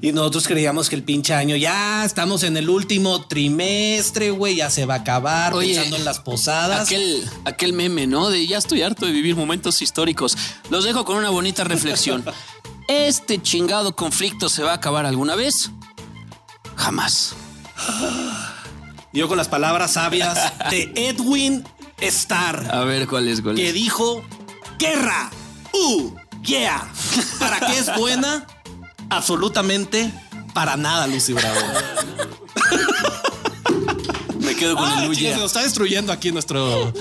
Y 0.00 0.12
nosotros 0.12 0.46
creíamos 0.46 0.88
que 0.88 0.96
el 0.96 1.02
pinche 1.02 1.34
año 1.34 1.54
ya 1.56 2.04
estamos 2.04 2.42
en 2.42 2.56
el 2.56 2.70
último 2.70 3.26
trimestre, 3.26 4.30
güey, 4.30 4.56
ya 4.56 4.70
se 4.70 4.86
va 4.86 4.94
a 4.94 4.98
acabar, 4.98 5.52
pensando 5.52 5.96
en 5.96 6.04
las 6.04 6.20
posadas. 6.20 6.86
Aquel, 6.86 7.28
aquel 7.44 7.72
meme, 7.72 8.06
¿no? 8.06 8.30
De 8.30 8.46
ya 8.46 8.58
estoy 8.58 8.82
harto 8.82 9.06
de 9.06 9.12
vivir 9.12 9.36
momentos 9.36 9.82
históricos. 9.82 10.36
Los 10.70 10.84
dejo 10.84 11.04
con 11.04 11.16
una 11.16 11.30
bonita 11.30 11.64
reflexión. 11.64 12.24
¿Este 12.88 13.42
chingado 13.42 13.94
conflicto 13.94 14.48
se 14.48 14.62
va 14.62 14.72
a 14.72 14.76
acabar 14.76 15.04
alguna 15.04 15.36
vez? 15.36 15.70
Jamás. 16.76 17.34
Yo 19.12 19.28
con 19.28 19.36
las 19.36 19.48
palabras 19.48 19.92
sabias 19.94 20.52
de 20.70 20.92
Edwin 20.94 21.64
Star. 22.00 22.68
A 22.70 22.84
ver 22.84 23.06
cuál 23.06 23.28
es, 23.28 23.40
cuál 23.40 23.56
Que 23.56 23.72
dijo 23.72 24.24
guerra. 24.78 25.30
Uh, 25.72 26.12
yeah. 26.42 26.90
¿Para 27.38 27.60
qué 27.60 27.78
es 27.78 27.94
buena? 27.96 28.46
Absolutamente 29.10 30.12
para 30.58 30.76
nada, 30.76 31.06
Lucy 31.06 31.32
Bravo. 31.34 31.60
Me 34.40 34.56
quedo 34.56 34.76
con 34.76 34.90
el 34.90 35.14
Se 35.14 35.36
nos 35.36 35.44
está 35.44 35.62
destruyendo 35.62 36.12
aquí 36.12 36.32
nuestro, 36.32 36.92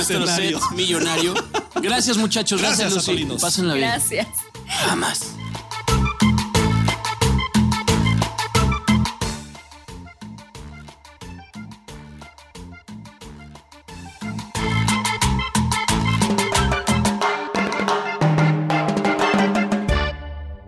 escenario 0.00 0.60
millonario. 0.74 1.34
Gracias, 1.76 2.16
muchachos. 2.16 2.60
Gracias, 2.60 2.92
Gracias 2.92 3.16
Lucy. 3.16 3.40
Pásenla 3.40 3.74
bien. 3.74 3.88
Gracias. 3.88 4.26
Jamás. 4.66 5.34